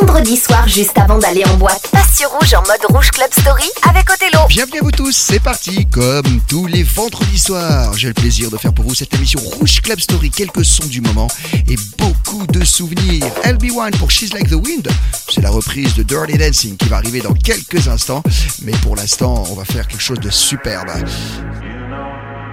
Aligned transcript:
Vendredi 0.00 0.36
soir, 0.36 0.68
juste 0.68 0.98
avant 0.98 1.18
d'aller 1.18 1.44
en 1.44 1.56
boîte, 1.56 1.88
passe 1.90 2.18
sur 2.18 2.28
Rouge 2.30 2.52
en 2.54 2.60
mode 2.60 2.84
Rouge 2.90 3.10
Club 3.10 3.28
Story 3.32 3.64
avec 3.88 4.10
Othello. 4.10 4.46
Bienvenue 4.48 4.80
à 4.80 4.82
vous 4.82 4.90
tous, 4.90 5.16
c'est 5.16 5.40
parti. 5.40 5.86
Comme 5.86 6.40
tous 6.48 6.66
les 6.66 6.82
vendredis 6.82 7.38
soirs, 7.38 7.94
j'ai 7.94 8.08
le 8.08 8.14
plaisir 8.14 8.50
de 8.50 8.58
faire 8.58 8.72
pour 8.74 8.84
vous 8.84 8.94
cette 8.94 9.14
émission 9.14 9.40
Rouge 9.40 9.80
Club 9.80 9.98
Story, 10.00 10.30
quelques 10.30 10.64
sons 10.64 10.86
du 10.86 11.00
moment 11.00 11.28
et 11.68 11.76
beaucoup 11.98 12.46
de 12.46 12.64
souvenirs. 12.64 13.24
LB1 13.44 13.96
pour 13.98 14.10
She's 14.10 14.32
Like 14.34 14.50
the 14.50 14.54
Wind, 14.54 14.88
c'est 15.30 15.40
la 15.40 15.50
reprise 15.50 15.94
de 15.94 16.02
Dirty 16.02 16.36
Dancing 16.36 16.76
qui 16.76 16.88
va 16.88 16.96
arriver 16.96 17.20
dans 17.20 17.34
quelques 17.34 17.88
instants, 17.88 18.22
mais 18.62 18.72
pour 18.82 18.96
l'instant, 18.96 19.44
on 19.50 19.54
va 19.54 19.64
faire 19.64 19.88
quelque 19.88 20.02
chose 20.02 20.20
de 20.20 20.30
superbe. 20.30 20.90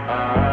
I 0.05 0.52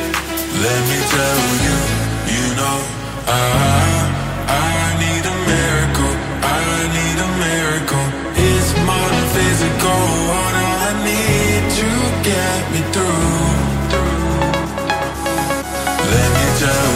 Let 0.53 0.81
me 0.89 0.99
tell 1.15 1.43
you, 1.65 1.77
you 2.35 2.45
know, 2.59 2.77
I, 3.25 3.87
I 4.47 4.99
need 5.03 5.23
a 5.25 5.35
miracle, 5.51 6.15
I 6.43 6.75
need 6.97 7.17
a 7.27 7.29
miracle. 7.47 8.07
It's 8.35 8.71
more 8.85 9.09
than 9.15 9.27
physical, 9.37 10.01
what 10.31 10.53
I 10.55 10.87
need 11.07 11.63
to 11.79 11.89
get 12.29 12.61
me 12.73 12.81
through. 12.93 13.31
Let 16.13 16.29
me 16.37 16.45
tell 16.59 16.90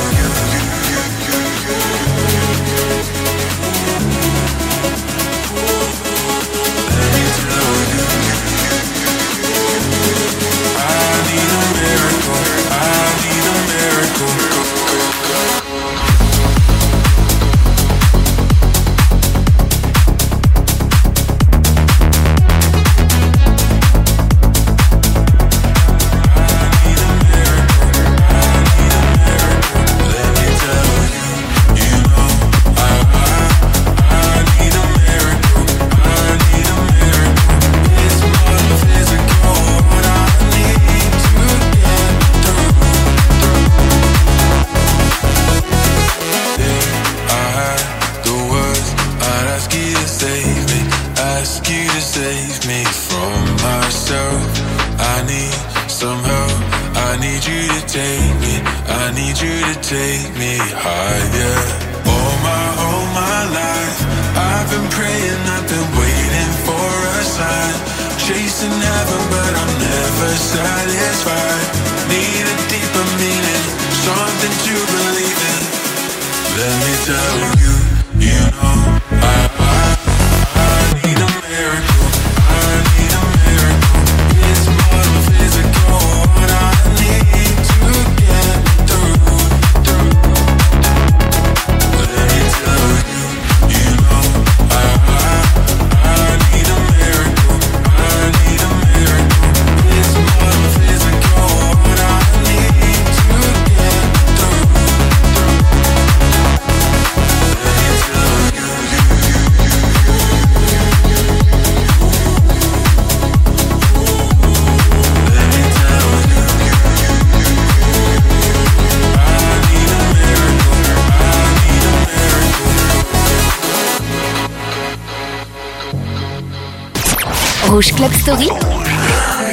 Club 128.05 128.17
Story, 128.19 128.49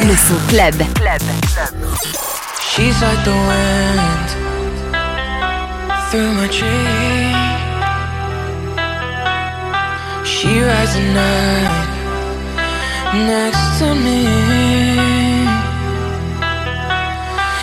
le 0.07 0.15
son 0.15 0.37
club. 0.49 0.75
She's 2.61 3.01
like 3.01 3.25
the 3.25 3.33
wind 3.49 4.29
through 6.11 6.33
my 6.33 6.49
tree. 6.49 7.33
She 10.27 10.61
rides 10.61 10.93
the 10.93 11.01
night 11.15 11.71
next 13.15 13.79
to 13.79 13.95
me. 13.95 14.21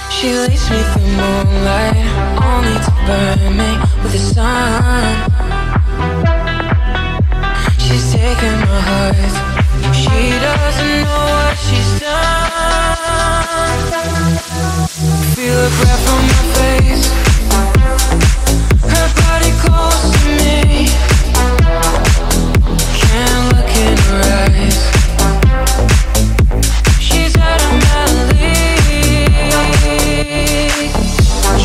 She 0.09 0.29
leads 0.33 0.69
me 0.71 0.81
through 0.91 1.11
moonlight, 1.21 1.97
only 2.41 2.77
to 2.85 2.91
burn 3.05 3.57
me 3.57 3.71
with 4.01 4.13
the 4.13 4.19
sun. 4.33 5.15
She's 7.77 8.11
taking 8.11 8.59
my 8.61 8.79
heart. 8.89 9.48
She 9.99 10.21
doesn't 10.39 11.03
know 11.03 11.25
what 11.35 11.57
she's 11.57 11.91
done. 11.99 13.19
Feel 15.35 15.63
breath 15.77 16.05
on 16.13 16.21
my 16.31 16.43
face. 16.55 17.05
Her 18.93 19.07
body 19.19 19.51
close 19.63 20.03
to 20.15 20.27
me. 20.39 20.57
Can't 23.01 23.43
look 23.53 23.71
in 23.85 23.95
her 24.07 24.23
eyes. 24.39 24.79
She's 27.05 27.33
out 27.37 27.61
of 27.67 27.73
melody. 27.87 28.57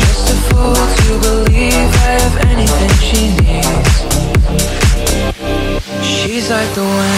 Just 0.01 0.23
a 0.29 0.35
fool 0.47 0.83
to 0.99 1.07
believe 1.25 1.91
I 2.03 2.19
have 2.19 2.35
anything 2.51 2.93
she 3.07 3.21
needs. 3.39 3.95
She's 6.05 6.45
like 6.49 6.71
the 6.75 6.81
wind. 6.81 7.14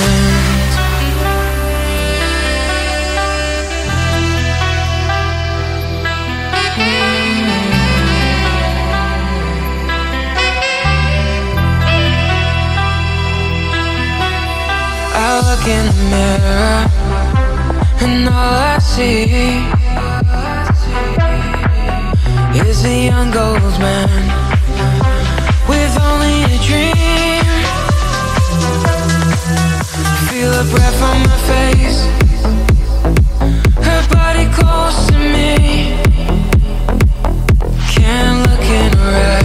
And 18.18 18.30
all 18.30 18.58
I 18.74 18.80
see 18.80 19.24
is 22.68 22.86
a 22.86 23.06
young 23.10 23.30
gold 23.32 23.76
man 23.80 24.22
with 25.70 25.94
only 26.10 26.38
a 26.56 26.58
dream. 26.68 27.46
Feel 30.30 30.52
her 30.60 30.68
breath 30.74 31.02
on 31.10 31.18
my 31.30 31.38
face, 31.52 32.00
her 33.88 34.02
body 34.16 34.46
close 34.58 35.08
to 35.08 35.18
me. 35.18 35.48
Rouge 39.08 39.14
Club 39.14 39.37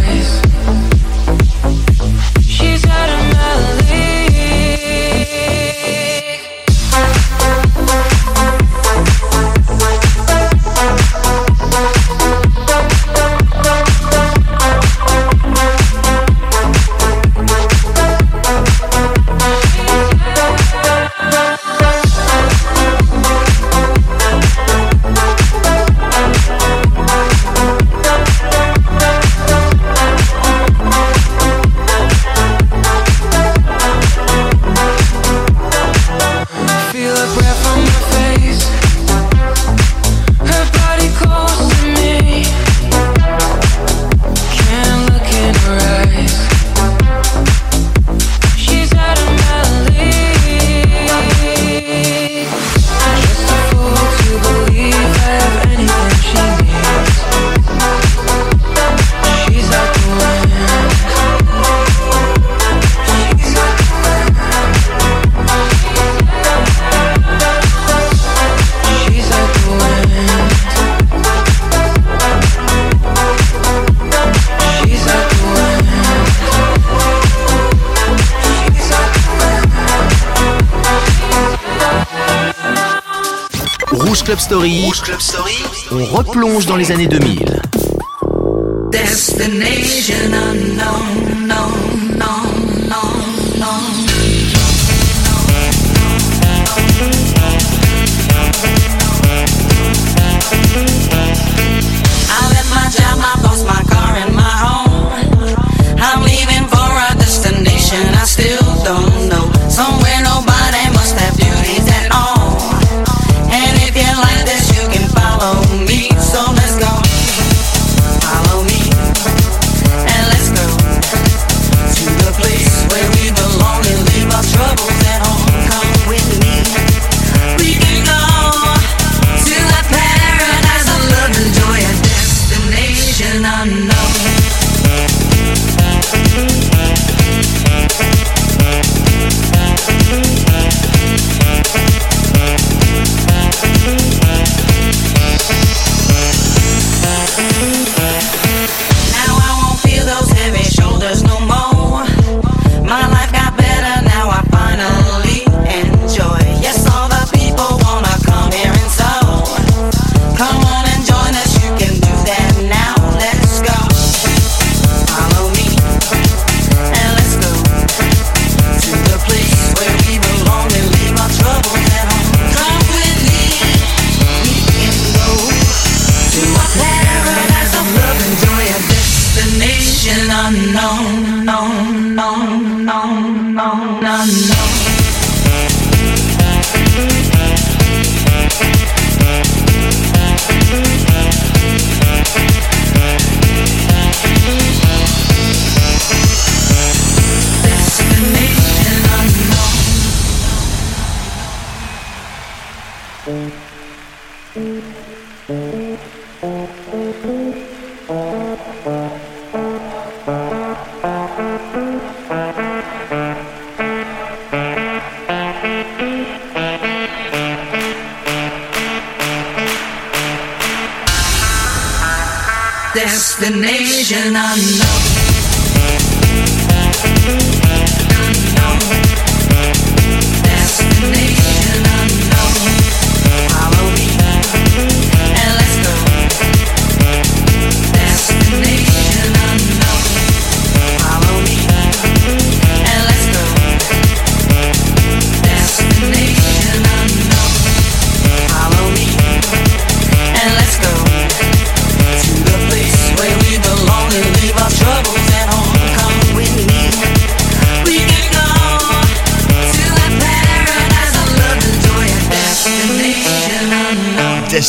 On 85.90 86.04
replonge 86.04 86.66
dans 86.66 86.76
les 86.76 86.92
années 86.92 87.06
2000. 87.06 87.61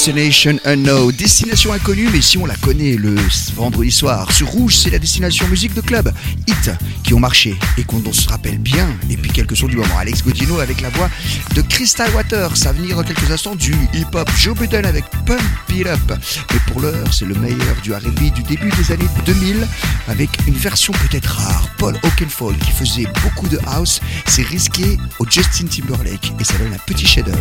Destination 0.06 0.60
Unknown, 0.66 1.14
destination 1.14 1.72
inconnue, 1.72 2.10
mais 2.12 2.20
si 2.20 2.38
on 2.38 2.46
la 2.46 2.58
connaît 2.58 2.98
le 2.98 3.16
vendredi 3.56 3.90
soir 3.90 4.30
sur 4.34 4.50
Rouge, 4.50 4.76
c'est 4.76 4.90
la 4.90 5.00
destination 5.00 5.48
musique 5.48 5.74
de 5.76 5.80
club, 5.80 6.12
hit, 6.46 6.72
qui 7.06 7.14
ont 7.14 7.22
marché 7.22 7.56
et 7.78 7.86
qu'on 7.86 8.04
se 8.12 8.28
rappelle 8.28 8.58
bien 8.58 8.90
Et 9.10 9.16
puis 9.16 9.32
quelques 9.32 9.56
sons 9.56 9.68
du 9.68 9.78
moment. 9.78 9.98
Alex 9.98 10.22
Godino 10.22 10.60
avec 10.60 10.82
la 10.82 10.90
voix 10.90 11.10
de 11.56 11.62
Crystal 11.62 12.14
Waters, 12.14 12.68
à 12.68 12.74
venir 12.74 13.00
en 13.00 13.04
quelques 13.04 13.32
instants 13.32 13.56
du 13.56 13.74
hip-hop, 13.94 14.30
Joe 14.38 14.58
Budden 14.58 14.86
avec 14.86 15.06
Pump 15.26 15.42
It 15.74 15.88
Up. 15.88 16.20
Mais 16.52 16.60
pour 16.68 16.82
l'heure, 16.82 17.14
c'est 17.14 17.24
le 17.24 17.36
meilleur 17.36 17.76
du 17.82 17.94
R&B 17.94 18.34
du 18.34 18.44
début 18.44 18.72
des 18.72 18.92
années 18.92 19.08
2000, 19.26 19.66
avec 20.10 20.30
une 20.48 20.56
version 20.56 20.92
peut-être 20.92 21.28
rare, 21.28 21.70
Paul 21.78 21.96
Oakenfold, 22.04 22.60
qui 22.60 22.72
faisait 22.72 23.08
beaucoup 23.24 23.48
de 23.48 23.60
house, 23.68 24.02
s'est 24.28 24.44
risqué 24.44 24.98
au 25.20 25.26
Justin 25.30 25.68
Timberlake, 25.68 26.34
et 26.42 26.44
ça 26.44 26.58
donne 26.58 26.74
un 26.74 26.94
petit 26.94 27.06
chef-d'œuvre. 27.06 27.40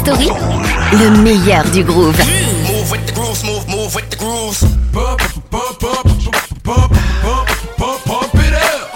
Story, 0.00 0.30
le 0.92 1.10
meilleur 1.18 1.62
du 1.72 1.84
groove. 1.84 2.16
Move 2.16 2.90
with 2.90 3.04
the 3.06 3.12
grooves, 3.12 3.44
move, 3.44 3.68
move 3.68 3.94
with 3.94 4.08
the 4.08 4.16
grooves. 4.16 4.64
Pump, 4.92 5.20
pump, 5.50 5.78
pump, 5.78 6.06
pump, 6.64 6.64
pump, 6.64 6.92
pump, 7.22 7.48
pump, 7.76 8.04
pump 8.04 8.34
it 8.36 8.54
up. 8.54 8.92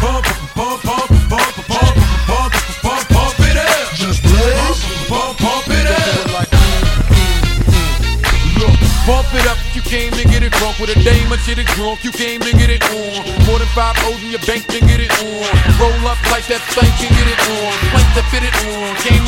Pump, 0.00 0.24
pump, 0.54 0.80
pump, 0.82 1.10
pump, 1.28 1.52
pump, 1.68 1.94
pump, 2.26 2.52
pump, 2.80 3.08
pump 3.12 3.40
it 3.40 3.56
up. 3.60 3.92
Just 3.92 4.22
blaze. 4.22 4.80
Pump, 5.08 5.36
pump 5.36 5.68
it 5.68 5.86
up. 5.86 6.48
Look, 8.56 8.72
pump 9.04 9.28
it 9.34 9.46
up. 9.46 9.58
You 9.76 9.82
came 9.82 10.12
to 10.12 10.24
get 10.24 10.42
it 10.42 10.52
drunk 10.52 10.78
with 10.78 10.96
a 10.96 10.98
dame 11.04 11.30
or 11.30 11.36
shit 11.36 11.58
it 11.58 11.66
drunk. 11.76 12.02
You 12.04 12.10
came 12.10 12.40
to 12.40 12.52
get 12.52 12.70
it 12.70 12.82
on. 12.88 13.20
More 13.44 13.58
than 13.58 13.68
five 13.76 13.96
O's 14.08 14.22
in 14.24 14.30
your 14.30 14.40
bank 14.48 14.64
to 14.68 14.80
get 14.80 15.00
it 15.00 15.12
on. 15.20 15.44
Roll 15.76 16.08
up 16.08 16.18
like 16.32 16.46
that 16.48 16.64
thing 16.72 16.90
can 16.96 17.12
get 17.12 17.28
it 17.28 17.40
on. 17.52 17.72
Plank 17.92 18.08
to 18.16 18.22
fit 18.32 18.42
it 18.48 18.54
on. 18.64 18.96
Came 19.04 19.27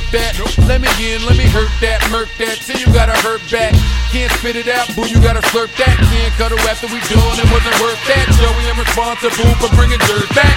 work 0.00 0.10
that. 0.12 0.32
Let 0.68 0.80
me 0.80 0.88
in, 1.00 1.20
let 1.26 1.36
me 1.36 1.44
hurt 1.44 1.70
that, 1.84 2.00
murk 2.08 2.28
that. 2.38 2.56
Till 2.64 2.78
you 2.80 2.88
gotta 2.92 3.16
hurt 3.20 3.42
back. 3.52 3.76
Can't 4.12 4.32
spit 4.40 4.56
it 4.56 4.68
out, 4.68 4.88
boo, 4.96 5.04
you 5.06 5.20
gotta 5.20 5.44
slurp 5.52 5.70
that. 5.76 5.96
Can't 6.08 6.34
cut 6.40 6.52
her 6.52 6.60
after 6.68 6.88
we 6.88 7.00
done, 7.12 7.36
it 7.36 7.48
wasn't 7.52 7.76
worth 7.82 8.00
that. 8.08 8.26
Joey, 8.38 8.64
I'm 8.70 8.78
responsible 8.80 9.52
for 9.60 9.68
bringing 9.76 10.00
dirt 10.08 10.28
back. 10.32 10.56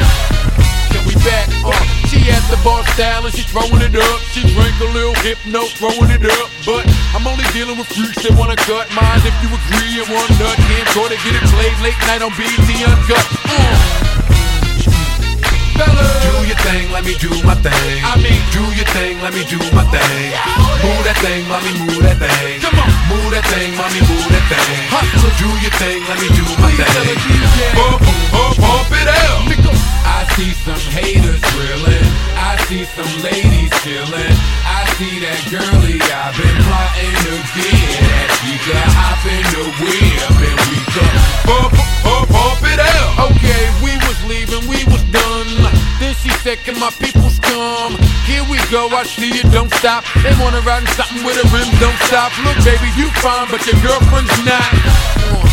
Can 0.91 1.03
we 1.03 1.15
back? 1.25 1.49
Uh, 1.65 1.75
she 2.07 2.29
at 2.31 2.43
the 2.47 2.59
bar 2.63 2.85
style 2.95 3.25
and 3.25 3.33
she 3.33 3.43
throwing 3.43 3.81
it 3.83 3.95
up. 3.97 4.19
She 4.31 4.45
drink 4.53 4.75
a 4.79 4.89
little 4.93 5.17
hypno, 5.25 5.67
throwing 5.75 6.11
it 6.13 6.23
up. 6.23 6.47
But 6.63 6.87
I'm 7.11 7.25
only 7.27 7.45
dealing 7.51 7.75
with 7.75 7.89
freaks 7.91 8.23
that 8.23 8.37
wanna 8.37 8.57
cut 8.63 8.87
mine. 8.95 9.21
If 9.25 9.35
you 9.43 9.49
agree, 9.51 9.99
and 9.99 10.09
one 10.13 10.31
nut 10.39 10.55
can't 10.55 10.87
try 10.93 11.09
to 11.11 11.19
get 11.19 11.33
it 11.35 11.43
played 11.51 11.77
late 11.83 11.99
night 12.07 12.21
on 12.21 12.31
BET 12.37 12.69
Uncut. 12.85 13.27
Uh. 13.49 14.02
Do 15.93 16.33
your 16.47 16.59
thing, 16.65 16.91
let 16.91 17.03
me 17.05 17.13
do 17.15 17.29
my 17.45 17.55
thing. 17.55 18.01
I 18.03 18.17
mean, 18.17 18.41
do 18.51 18.63
your 18.73 18.87
thing, 18.95 19.21
let 19.21 19.33
me 19.33 19.43
do 19.45 19.59
my 19.75 19.85
thing. 19.93 20.33
Oh 20.33 20.73
move 20.83 21.03
that 21.05 21.17
thing, 21.21 21.47
mommy, 21.47 21.71
move 21.79 22.01
that 22.03 22.17
thing. 22.17 22.59
Come 22.61 22.79
on, 22.79 22.89
move 23.09 23.29
that 23.31 23.45
thing, 23.53 23.75
mommy, 23.77 24.01
move 24.09 24.29
that 24.33 24.45
thing. 24.51 24.77
Hustle, 24.89 25.33
do 25.39 25.49
your 25.61 25.73
thing, 25.77 25.99
let 26.09 26.17
me 26.19 26.27
do 26.33 26.45
my 26.61 26.71
thing. 26.73 27.17
Bump, 27.77 28.32
bump, 28.33 28.57
bump 28.57 28.89
it 28.91 29.07
out. 29.07 29.45
I 30.03 30.25
see 30.35 30.51
some 30.65 30.83
haters 30.91 31.41
drilling. 31.53 32.07
I 32.33 32.57
see 32.65 32.83
some 32.83 33.13
ladies 33.21 33.69
chilling. 33.85 34.35
I 34.65 34.81
see 34.97 35.21
that 35.21 35.39
girlie 35.53 36.01
I've 36.01 36.33
been 36.33 36.57
plotting 36.65 37.15
to 37.29 37.33
get. 37.53 38.27
She 38.41 38.57
could 38.65 38.89
hop 38.97 39.21
in 39.29 39.43
the 39.53 39.63
whip 39.79 40.37
and 40.41 40.59
we 40.73 40.79
could 40.89 41.13
bump, 41.45 41.73
bump, 42.01 42.27
bump 42.33 42.61
it 42.65 42.81
out. 42.81 43.31
Okay, 43.31 43.63
we 43.85 43.93
was 44.03 44.19
leaving, 44.25 44.65
we 44.65 44.81
was 44.89 45.03
done. 45.13 45.49
Then 46.01 46.13
she 46.19 46.29
said, 46.41 46.57
Can 46.65 46.79
my 46.79 46.89
peoples 46.97 47.39
come? 47.39 47.95
Here 48.25 48.43
we 48.49 48.57
go, 48.73 48.89
I 48.89 49.03
see 49.03 49.29
you, 49.29 49.43
don't 49.53 49.71
stop. 49.79 50.03
They 50.25 50.33
wanna 50.41 50.61
ride 50.65 50.83
in 50.83 50.91
something 50.97 51.23
with 51.23 51.37
a 51.37 51.45
rim, 51.53 51.69
don't 51.79 51.99
stop. 52.09 52.33
Look, 52.43 52.57
baby, 52.65 52.89
you 52.97 53.07
fine, 53.21 53.47
but 53.53 53.61
your 53.69 53.77
girlfriend's 53.85 54.33
not. 54.43 55.52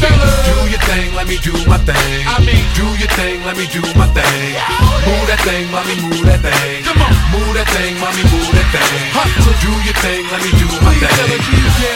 Fellas. 0.00 0.34
Do 0.46 0.56
your 0.68 0.82
thing, 0.86 1.14
let 1.14 1.26
me 1.26 1.36
do 1.40 1.52
my 1.66 1.78
thing. 1.82 2.22
I 2.28 2.38
mean, 2.44 2.64
do 2.76 2.86
your 3.00 3.10
thing, 3.16 3.42
let 3.44 3.56
me 3.56 3.66
do 3.68 3.82
my 3.96 4.08
thing. 4.12 4.52
Move 5.06 5.26
that 5.30 5.40
thing, 5.46 5.70
mommy, 5.70 5.96
move 6.04 6.24
that 6.26 6.40
thing. 6.42 6.84
Come 6.84 7.00
on, 7.00 7.12
move 7.32 7.52
that 7.56 7.68
thing, 7.74 7.96
mommy, 7.98 8.24
move 8.28 8.52
that 8.52 8.68
thing. 8.74 9.00
Hustle, 9.14 9.56
do 9.62 9.72
your 9.86 9.96
thing, 10.04 10.22
let 10.30 10.40
me 10.44 10.50
do 10.60 10.68
my 10.84 10.92
thing. 10.98 11.40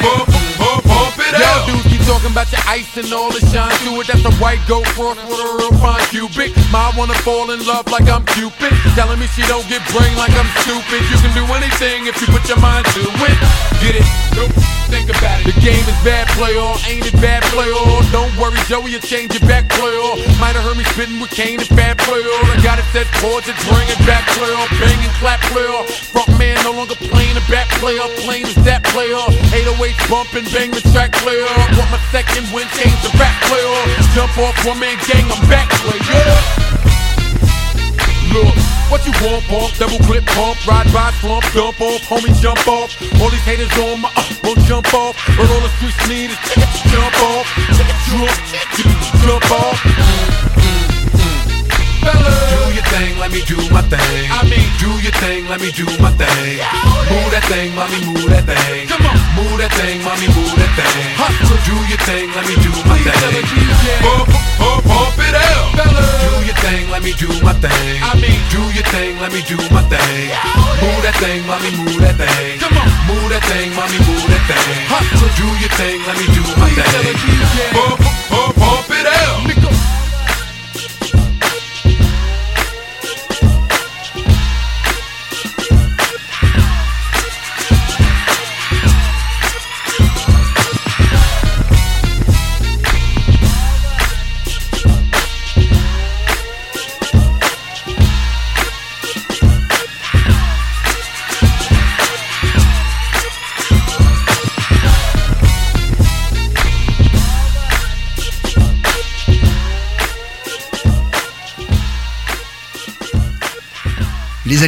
Bump, 0.03 0.27
bump, 0.59 0.83
bump 0.87 1.19
it 1.19 1.35
out. 1.35 1.41
Y'all 1.41 1.67
dudes 1.69 1.87
keep 1.91 2.03
talking 2.09 2.33
about 2.33 2.49
your 2.51 2.65
ice 2.67 2.91
and 2.97 3.11
all 3.13 3.31
the 3.31 3.43
shine 3.53 3.75
to 3.85 4.01
it. 4.01 4.07
That's 4.09 4.25
a 4.25 4.35
white 4.43 4.63
goat 4.67 4.87
cross 4.97 5.19
with 5.29 5.41
a 5.41 5.49
real 5.59 5.75
fine 5.79 6.03
cubic. 6.09 6.55
My 6.73 6.93
wanna 6.97 7.15
fall 7.27 7.51
in 7.51 7.61
love 7.67 7.87
like 7.93 8.09
I'm 8.09 8.25
Cupid. 8.33 8.73
Telling 8.95 9.19
me 9.19 9.27
she 9.35 9.43
don't 9.51 9.67
get 9.69 9.83
brain 9.91 10.15
like 10.17 10.33
I'm 10.33 10.51
stupid. 10.63 11.03
You 11.11 11.19
can 11.21 11.33
do 11.35 11.45
anything 11.53 12.07
if 12.07 12.21
you 12.21 12.27
put 12.31 12.47
your 12.49 12.61
mind 12.61 12.87
to 12.95 13.03
it. 13.03 13.37
Get 13.83 13.95
it? 13.99 14.07
Nope. 14.37 14.80
Think 14.91 15.07
about 15.07 15.39
it. 15.41 15.55
The 15.55 15.57
game 15.63 15.87
is 15.87 15.99
bad 16.03 16.27
play 16.35 16.59
or 16.59 16.75
ain't 16.91 17.07
it 17.07 17.15
bad 17.23 17.47
play 17.55 17.71
or 17.71 18.03
don't 18.11 18.35
worry, 18.35 18.59
Joey, 18.67 18.91
you 18.91 18.99
change 18.99 19.39
your 19.39 19.47
back 19.47 19.71
play 19.71 19.95
or 19.95 20.19
might 20.43 20.59
have 20.59 20.67
heard 20.67 20.77
me 20.77 20.83
spitting 20.91 21.23
with 21.23 21.31
Kane 21.31 21.63
and 21.63 21.71
bad 21.79 21.97
play 22.03 22.19
or 22.19 22.41
I 22.51 22.59
got 22.67 22.83
it 22.83 22.87
set 22.91 23.07
chords 23.23 23.47
and 23.47 23.55
bring 23.71 23.87
it 23.87 24.01
back 24.03 24.27
play 24.35 24.51
or 24.51 24.67
bang 24.83 24.99
and 24.99 25.15
clap 25.23 25.39
play 25.55 25.63
or 25.63 25.87
front 25.87 26.35
man 26.43 26.59
no 26.67 26.75
longer 26.75 26.99
playing 26.99 27.39
the 27.39 27.45
back 27.47 27.71
play 27.79 27.95
or 28.03 28.11
playing 28.27 28.51
is 28.51 28.59
that 28.67 28.83
play 28.91 29.15
or 29.15 29.31
808 29.55 29.95
bump 30.11 30.35
and 30.35 30.47
bang 30.51 30.75
the 30.75 30.83
track 30.91 31.15
play 31.23 31.39
or 31.39 31.55
want 31.79 31.91
my 31.95 32.03
second 32.11 32.51
win, 32.51 32.67
change 32.75 32.99
the 33.07 33.15
back 33.15 33.39
play 33.47 33.63
or 33.63 33.83
jump 34.19 34.35
off 34.43 34.59
one 34.67 34.83
man 34.83 34.99
gang, 35.07 35.31
I'm 35.31 35.39
back 35.47 35.71
play, 35.87 36.03
yeah. 36.11 36.70
Look, 38.31 38.55
what 38.91 39.05
you 39.05 39.13
want, 39.27 39.43
pump, 39.51 39.75
double 39.75 39.99
clip, 40.07 40.25
pump, 40.27 40.65
ride, 40.67 40.87
ride, 40.95 41.15
slump, 41.15 41.45
jump 41.53 41.81
off, 41.81 42.01
homie, 42.03 42.35
jump 42.41 42.67
off. 42.69 42.95
All 43.21 43.29
these 43.29 43.43
haters 43.43 43.73
on 43.79 44.03
my, 44.03 44.11
uh, 44.15 44.23
won't 44.45 44.61
jump 44.71 44.93
off. 44.95 45.17
But 45.37 45.51
all 45.51 45.61
the 45.61 45.69
streets 45.79 45.99
need 46.09 46.31
is 46.31 46.39
jump 46.95 47.23
off, 47.27 47.47
jump, 47.75 47.91
jump 49.27 49.51
off. 49.51 50.50
Fellas. 52.01 52.39
Do 52.51 52.75
your 52.75 52.87
thing, 52.91 53.13
let 53.21 53.31
me 53.31 53.41
do 53.45 53.57
my 53.71 53.83
thing. 53.87 54.25
I 54.33 54.43
mean, 54.49 54.69
do 54.81 54.91
your 55.05 55.15
thing, 55.23 55.47
let 55.49 55.61
me 55.61 55.71
do 55.71 55.87
my 56.01 56.11
thing. 56.17 56.61
Move 57.11 57.31
that 57.35 57.45
thing, 57.51 57.75
mommy, 57.75 58.01
move 58.09 58.29
that 58.33 58.45
thing. 58.49 58.89
Come 58.89 59.05
on, 59.07 59.17
move 59.37 59.57
that 59.61 59.73
thing, 59.79 60.03
mommy, 60.03 60.29
move 60.35 60.57
that 60.57 60.73
thing. 60.79 61.15
Hustle, 61.21 61.61
do 61.69 61.77
your 61.91 62.01
thing, 62.09 62.27
let 62.35 62.45
me 62.49 62.55
do 62.65 62.73
my 62.89 62.97
thing. 63.05 63.45
Bump, 64.03 64.29
bump, 64.59 64.83
bump 64.87 65.19
it 65.21 65.35
out. 65.37 65.77
Do 65.77 66.47
your 66.47 66.59
thing, 66.65 66.91
let 66.91 67.03
me 67.03 67.13
do 67.17 67.29
my 67.45 67.55
thing. 67.61 67.99
I 68.03 68.15
mean, 68.19 68.41
do 68.51 68.63
your 68.75 68.87
thing, 68.91 69.19
let 69.21 69.31
me 69.33 69.43
do 69.45 69.57
my 69.75 69.83
thing. 69.91 70.31
Move 70.81 71.01
that 71.05 71.17
thing, 71.21 71.45
mommy, 71.47 71.71
move 71.77 72.01
that 72.01 72.17
thing. 72.17 72.59
Come 72.61 72.77
on, 72.81 72.89
move 73.09 73.29
that 73.35 73.45
thing, 73.51 73.71
mommy, 73.77 73.99
move 74.09 74.27
that 74.31 74.45
thing. 74.49 74.89
Hustle, 74.89 75.31
do 75.37 75.47
your 75.61 75.73
thing, 75.77 75.99
let 76.09 76.17
me 76.17 76.27
do 76.33 76.43
my 76.57 76.69
thing. 76.71 77.15
Bump, 77.77 78.01
bump, 78.31 78.57
bump 78.57 78.91
it 78.91 79.00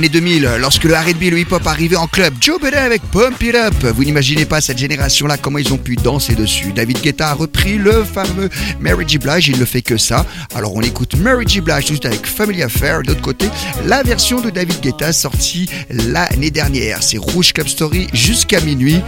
années 0.02 0.08
2000, 0.08 0.56
lorsque 0.58 0.82
le 0.82 0.94
R&B 0.94 1.22
et 1.22 1.30
le 1.30 1.38
hip-hop 1.38 1.64
arrivaient 1.64 1.94
en 1.94 2.08
club, 2.08 2.34
Joe 2.40 2.60
Budden 2.60 2.80
avec 2.80 3.02
Pump 3.12 3.40
It 3.40 3.54
Up. 3.54 3.74
Vous 3.94 4.02
n'imaginez 4.02 4.46
pas 4.46 4.60
cette 4.60 4.78
génération-là, 4.78 5.36
comment 5.36 5.58
ils 5.58 5.72
ont 5.72 5.78
pu 5.78 5.94
danser 5.94 6.34
dessus. 6.34 6.72
David 6.72 7.00
Guetta 7.00 7.28
a 7.28 7.34
repris 7.34 7.78
le 7.78 8.02
fameux 8.02 8.48
Mary 8.80 9.04
J. 9.06 9.18
Blige, 9.18 9.46
il 9.46 9.60
ne 9.60 9.64
fait 9.64 9.80
que 9.80 9.96
ça. 9.96 10.26
Alors 10.56 10.74
on 10.74 10.80
écoute 10.80 11.14
Mary 11.14 11.44
J. 11.46 11.60
Blige 11.60 11.84
tout 11.86 12.04
avec 12.04 12.26
Family 12.26 12.64
Affair. 12.64 13.02
D'autre 13.02 13.20
côté, 13.20 13.46
la 13.86 14.02
version 14.02 14.40
de 14.40 14.50
David 14.50 14.80
Guetta 14.80 15.12
sortie 15.12 15.70
l'année 15.88 16.50
dernière. 16.50 17.00
C'est 17.00 17.18
Rouge 17.18 17.52
Club 17.52 17.68
Story 17.68 18.08
jusqu'à 18.12 18.60
minuit. 18.60 19.00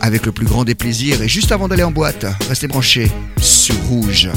Avec 0.00 0.26
le 0.26 0.30
plus 0.30 0.46
grand 0.46 0.62
des 0.62 0.76
plaisirs 0.76 1.22
et 1.22 1.28
juste 1.28 1.50
avant 1.50 1.66
d'aller 1.66 1.82
en 1.82 1.90
boîte, 1.90 2.24
restez 2.48 2.68
branchés 2.68 3.10
sur 3.40 3.74
Rouge. 3.88 4.28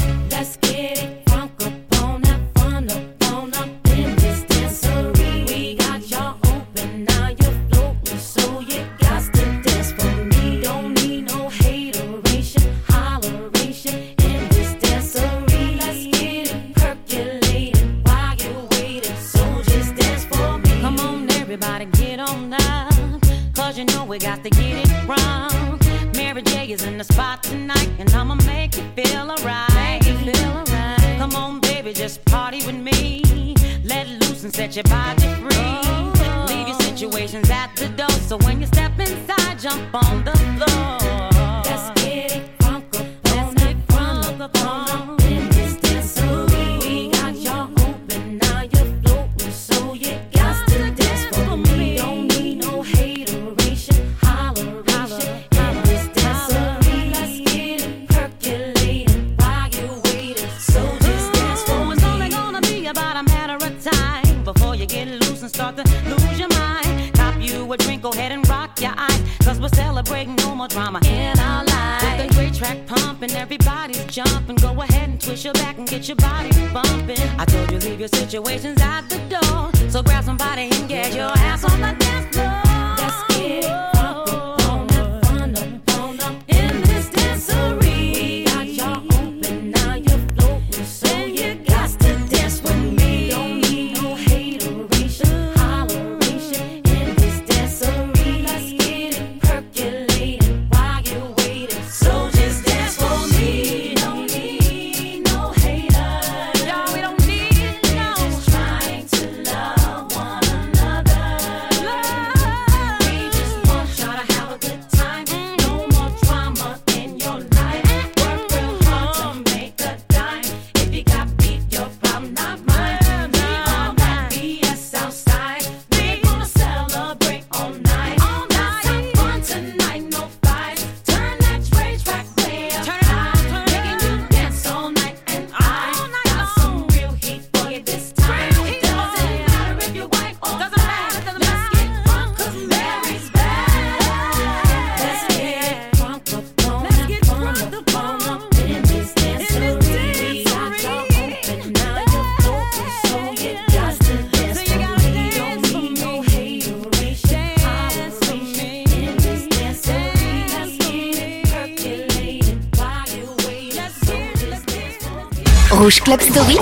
Rouge 165.82 166.00
Club 166.00 166.20
Story, 166.20 166.58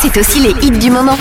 c'est 0.00 0.16
aussi 0.16 0.38
les 0.38 0.54
hits 0.64 0.78
du 0.78 0.92
moment. 0.92 1.18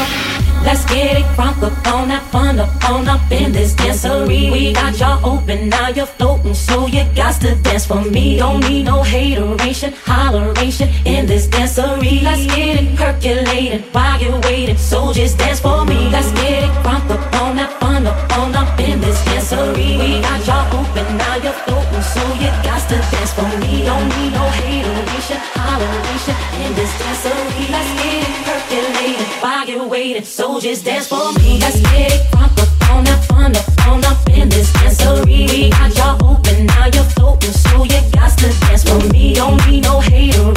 Let's 0.63 0.85
get 0.85 1.17
it 1.17 1.25
crunk 1.35 1.63
up 1.63 1.73
on 1.87 2.09
that 2.09 2.21
fun 2.31 2.59
up 2.59 2.69
on 2.87 3.07
up 3.07 3.21
in 3.31 3.51
this 3.51 3.73
dancery. 3.73 4.51
We 4.51 4.71
got 4.71 4.99
y'all 4.99 5.25
open, 5.25 5.69
now 5.69 5.89
you're 5.89 6.05
floating, 6.05 6.53
so 6.53 6.85
you 6.85 7.05
got 7.15 7.41
to 7.41 7.55
dance 7.63 7.87
for 7.87 8.03
me. 8.03 8.37
Don't 8.37 8.59
need 8.69 8.85
no 8.85 9.01
hateration, 9.01 9.93
holleration 10.05 10.89
in 11.05 11.25
this 11.25 11.47
dancery. 11.47 12.21
Let's 12.21 12.45
get 12.53 12.83
it 12.83 12.95
percolated 12.95 13.85
while 13.93 14.21
you're 14.21 14.39
waiting, 14.41 14.77
so 14.77 15.11
just 15.11 15.39
dance 15.39 15.59
for 15.59 15.85
me. 15.85 16.11
Let's 16.11 16.31
get 16.33 16.65
it 16.65 16.71
crunk 16.83 17.09
up 17.09 17.26
Dance 26.99 27.19
so 27.19 27.33
me, 27.51 27.67
let 27.69 27.87
it 27.99 28.31
percolated. 28.45 29.27
Why 29.41 29.65
you? 29.65 30.25
Soldiers 30.25 30.83
dance 30.83 31.07
for 31.07 31.33
me, 31.39 31.59
Let 31.59 32.13
it 32.13 32.31
crunk 32.31 32.57
up 32.63 32.89
on 32.91 33.07
up, 33.07 33.31
up, 33.55 33.67
up 34.05 34.29
in 34.29 34.49
this 34.49 34.71
got 35.69 35.95
y'all 35.97 36.31
open, 36.31 36.65
now 36.65 36.85
you're 36.85 37.03
floating, 37.15 37.51
so 37.51 37.83
you 37.83 38.01
got 38.11 38.37
to 38.39 38.49
dance 38.61 38.83
for 38.83 38.99
me. 39.11 39.33
Don't 39.35 39.63
be 39.65 39.81
no 39.81 39.99
hater. 39.99 40.56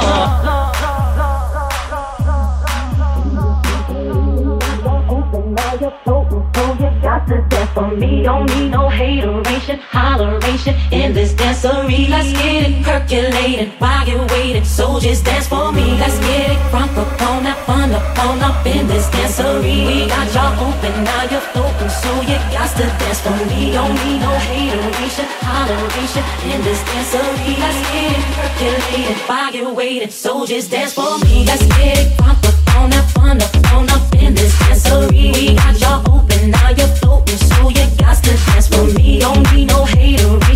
me, 7.95 8.23
don't 8.23 8.45
need 8.55 8.69
no 8.69 8.89
hateration, 8.89 9.79
holleration 9.79 10.75
in 10.91 11.13
this 11.13 11.33
dancery. 11.33 12.09
Let's 12.09 12.31
get 12.33 12.69
it 12.69 12.83
percolated, 12.83 13.69
while 13.79 14.07
you're 14.07 14.25
waiting, 14.27 14.63
soldiers 14.63 15.21
dance 15.21 15.47
for 15.47 15.71
me. 15.71 15.97
Let's 15.99 16.17
get 16.19 16.51
it 16.51 16.57
crunk 16.71 16.95
up 16.97 17.21
on 17.21 17.43
that 17.43 17.57
fun 17.65 17.91
up, 17.91 18.17
on 18.19 18.39
up 18.41 18.65
in 18.65 18.87
this 18.87 19.07
dancery. 19.09 19.87
We 19.87 20.07
got 20.07 20.27
y'all 20.33 20.53
open, 20.67 21.03
now 21.03 21.23
you're 21.29 21.47
open, 21.55 21.89
so 21.89 22.11
you 22.21 22.37
got 22.51 22.69
to 22.77 22.85
dance 22.99 23.21
for 23.21 23.37
me. 23.49 23.71
Don't 23.71 23.93
need 24.05 24.19
no 24.19 24.31
hateration, 24.31 25.25
holleration 25.41 26.23
in 26.51 26.61
this 26.63 26.81
dancery. 26.83 27.57
Let's 27.59 27.81
get 27.91 28.17
it 28.17 28.25
percolated, 28.35 29.17
while 29.27 29.53
you're 29.53 29.73
waiting, 29.73 30.09
soldiers 30.09 30.69
dance 30.69 30.93
for 30.93 31.17
me. 31.19 31.45
Let's 31.45 31.65
get 31.77 31.97
it 31.99 32.17
crunk 32.17 32.43
up 32.47 32.75
on 32.75 32.89
that 32.91 33.09
fun 33.11 33.41
up, 33.41 33.73
on 33.73 33.89
up 33.89 34.15
in 34.15 34.33
this 34.33 34.53
dancery. 34.59 35.33
We 35.33 35.55
got 35.55 35.79
y'all 35.79 36.01
open, 36.15 36.51
now 36.51 36.69
you're 36.69 36.95
you 37.71 37.97
got 37.97 38.23
to 38.23 38.35
dance 38.45 38.67
for 38.67 38.85
me. 38.99 39.19
Don't 39.19 39.49
be 39.51 39.65
no 39.65 39.85
hater. 39.85 40.50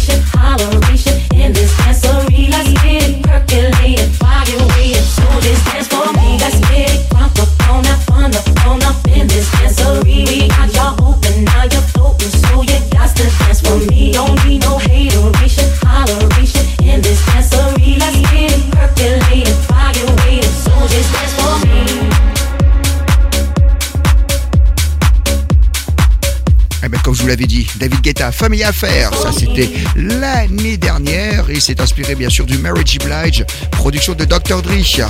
vous 27.25 27.29
l'avez 27.29 27.47
dit, 27.47 27.67
David 27.77 28.01
Guetta, 28.01 28.31
Famille 28.31 28.63
Affaires, 28.63 29.11
ça 29.15 29.31
c'était 29.31 29.67
l'année 29.95 30.77
dernière 30.77 31.49
et 31.49 31.59
c'est 31.59 31.81
inspiré 31.81 32.13
bien 32.13 32.29
sûr 32.29 32.45
du 32.45 32.59
Marriage 32.59 32.99
Blige, 32.99 33.43
production 33.71 34.13
de 34.13 34.25
Dr. 34.25 34.61
Drich. 34.61 35.01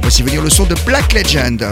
Voici 0.00 0.24
venir 0.24 0.42
le 0.42 0.50
son 0.50 0.64
de 0.64 0.74
Black 0.84 1.12
Legend. 1.12 1.64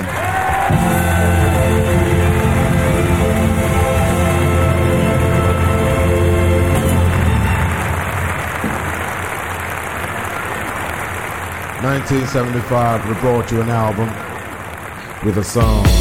Nineteen 11.82 12.24
seventy 12.28 12.60
five, 12.68 13.04
we 13.08 13.14
brought 13.20 13.50
you 13.50 13.60
an 13.60 13.70
album 13.70 14.08
with 15.24 15.36
a 15.38 15.42
song. 15.42 15.99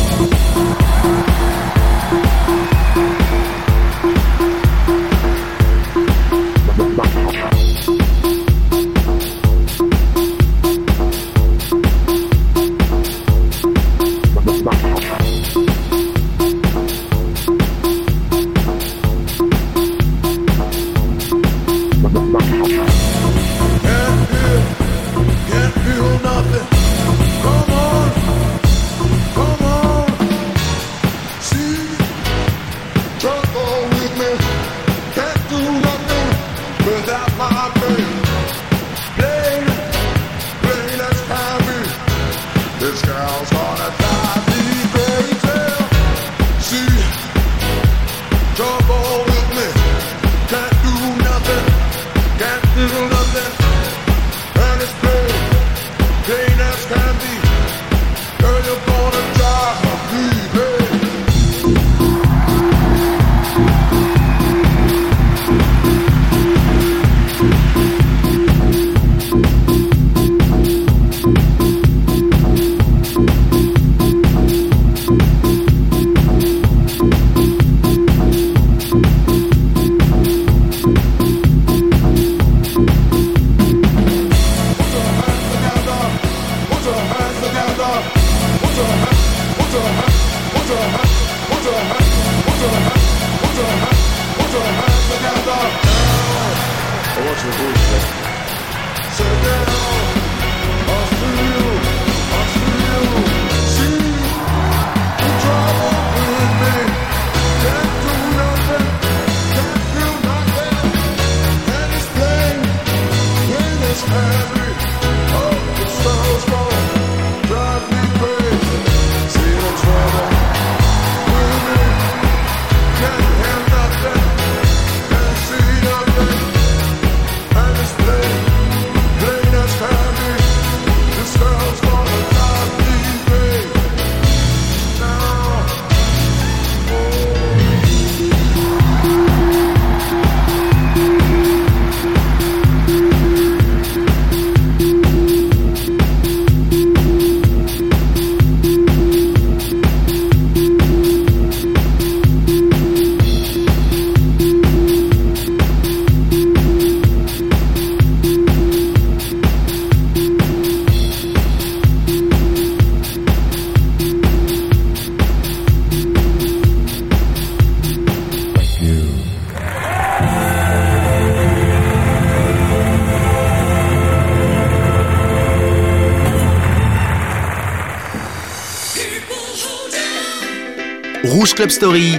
this 42.89 43.03
girl's 43.03 43.49
home. 43.51 43.68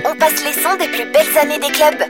On 0.04 0.16
passe 0.16 0.44
les 0.44 0.52
sons 0.52 0.76
des 0.78 0.88
plus 0.88 1.06
belles 1.06 1.38
années 1.40 1.58
des 1.58 1.70
clubs. 1.72 2.09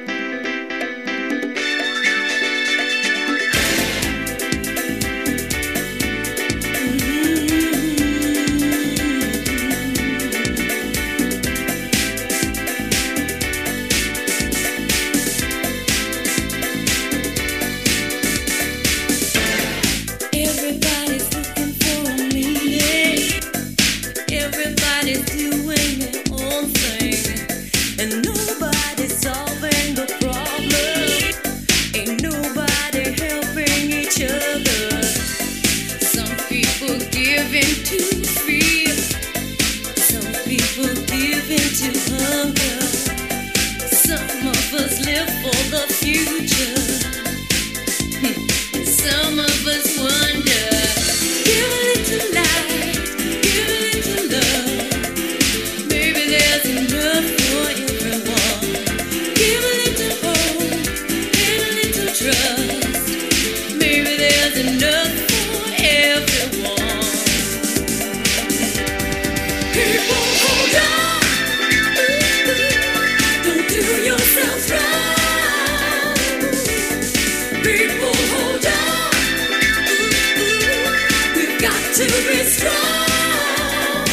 got 81.60 81.94
to 81.94 82.04
be 82.04 82.38
strong. 82.44 84.04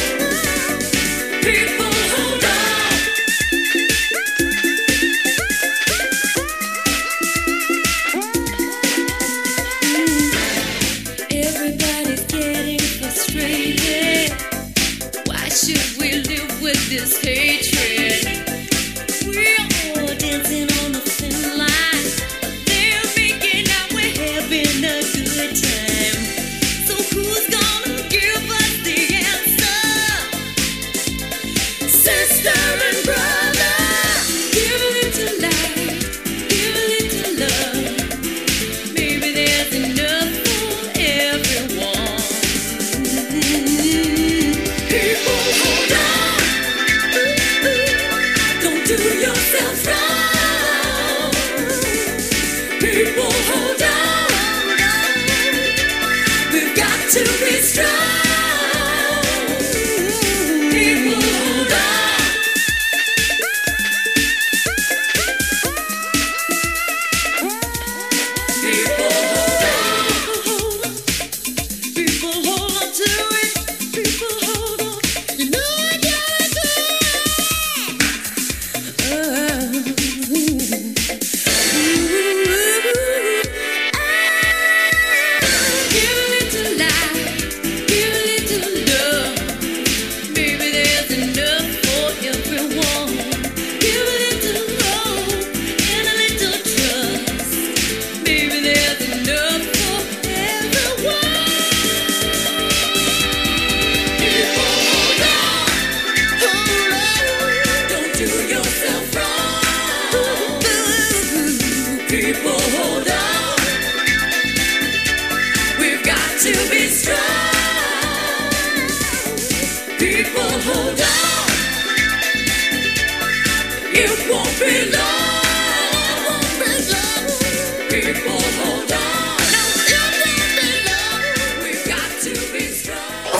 People 1.42 1.77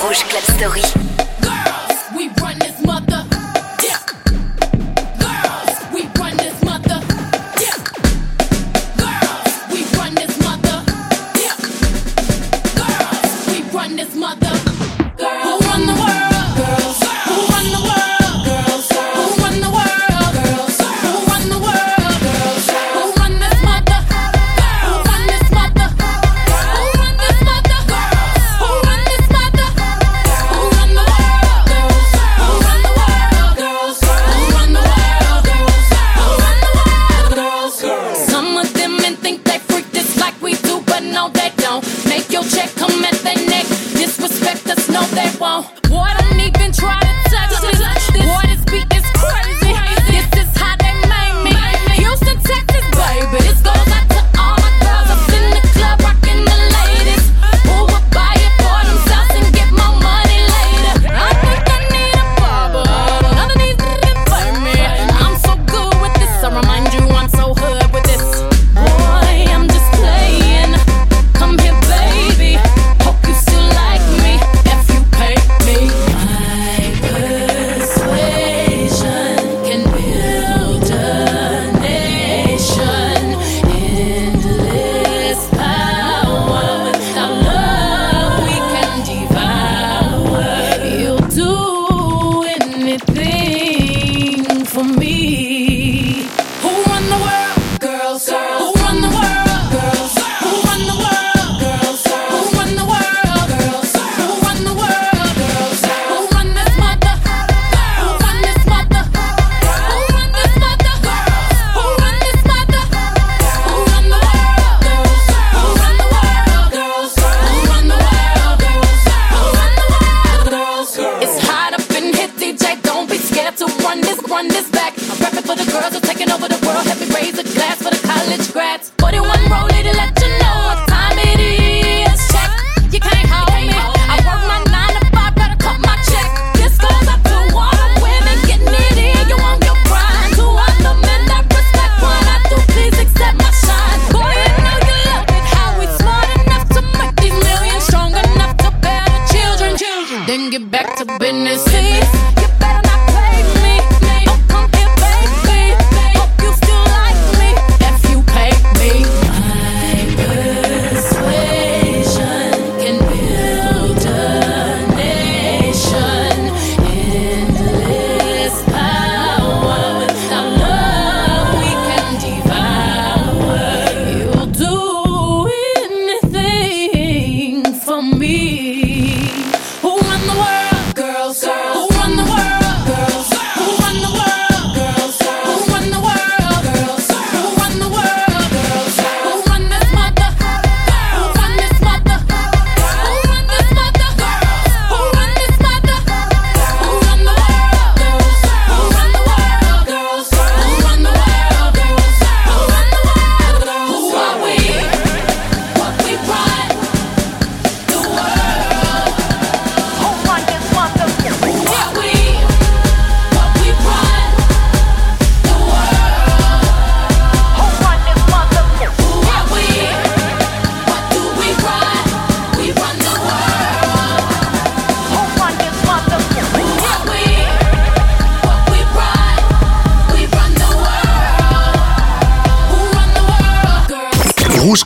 Rouge 0.09 0.25
Club 0.25 0.45
Story. 0.57 1.08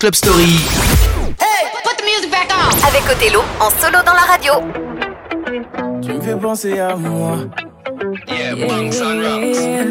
Hey, 0.04 0.10
put 0.10 1.96
the 1.96 2.02
music 2.02 2.28
back 2.28 2.50
on. 2.50 2.70
Avec 2.84 3.08
Othello, 3.08 3.44
en 3.60 3.70
solo 3.70 3.98
dans 4.04 4.14
la 4.14 4.22
radio. 4.22 4.54
Tu 6.02 6.12
me 6.12 6.20
fais 6.20 6.34
penser 6.34 6.80
à 6.80 6.96
moi. 6.96 7.36
Yeah, 8.26 8.56
yeah. 8.56 9.84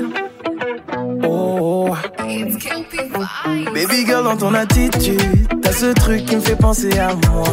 Oh. 1.24 1.96
On 2.20 3.72
Baby 3.72 4.06
girl, 4.06 4.26
dans 4.26 4.36
ton 4.36 4.54
attitude, 4.54 5.48
t'as 5.62 5.72
ce 5.72 5.94
truc 5.94 6.26
qui 6.26 6.36
me 6.36 6.42
fait 6.42 6.58
penser 6.58 6.92
à 7.00 7.16
moi. 7.30 7.48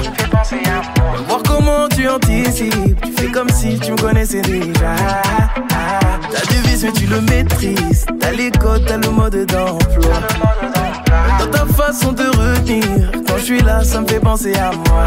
Voir 1.28 1.42
comment 1.46 1.88
tu 1.88 2.08
anticipes, 2.08 3.00
tu 3.04 3.12
fais 3.12 3.30
comme 3.30 3.50
si 3.50 3.78
tu 3.78 3.92
me 3.92 3.96
connaissais 3.96 4.42
déjà. 4.42 4.96
Ta 6.32 6.40
devise, 6.52 6.84
mais 6.84 6.92
tu 6.92 7.06
le 7.06 7.20
maîtrises. 7.20 8.04
T'as 8.18 8.32
les 8.32 8.50
codes, 8.50 8.84
t'as 8.84 8.96
le 8.96 9.10
mode 9.10 9.46
d'emploi. 9.46 10.14
Dans 11.38 11.50
ta 11.50 11.66
façon 11.66 12.12
de 12.12 12.24
retenir, 12.24 13.10
quand 13.26 13.38
je 13.38 13.42
suis 13.44 13.60
là, 13.62 13.82
ça 13.84 14.00
me 14.00 14.06
fait 14.06 14.20
penser 14.20 14.54
à 14.54 14.70
moi. 14.72 15.06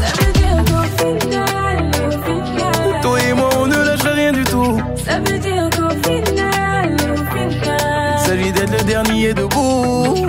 Ça 0.00 0.24
veut 0.24 0.32
dire 0.32 0.56
qu'au 0.66 0.84
final, 0.98 1.90
au 1.94 2.10
final, 2.10 3.00
toi 3.02 3.18
et 3.20 3.32
moi 3.32 3.48
on 3.58 3.66
ne 3.66 3.76
lâchera 3.76 4.10
rien 4.10 4.32
du 4.32 4.44
tout. 4.44 4.80
Ça 5.04 5.18
veut 5.18 5.38
dire 5.38 5.68
qu'au 5.70 5.90
final, 6.08 6.96
au 7.02 7.16
final, 7.34 8.18
celui 8.26 8.52
d'être 8.52 8.72
le 8.72 8.84
dernier 8.84 9.34
debout. 9.34 10.26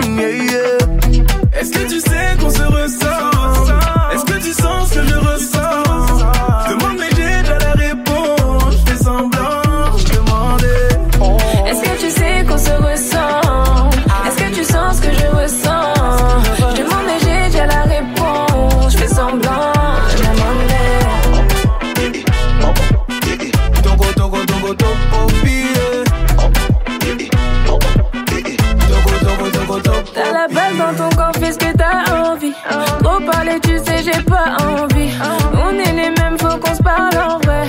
j'ai 34.04 34.22
pas 34.24 34.58
envie. 34.64 35.12
On 35.54 35.72
est 35.78 35.94
les 35.94 36.10
mêmes, 36.10 36.38
faut 36.40 36.58
qu'on 36.58 36.76
se 36.76 36.82
parle 36.82 37.18
en 37.18 37.38
vrai. 37.40 37.64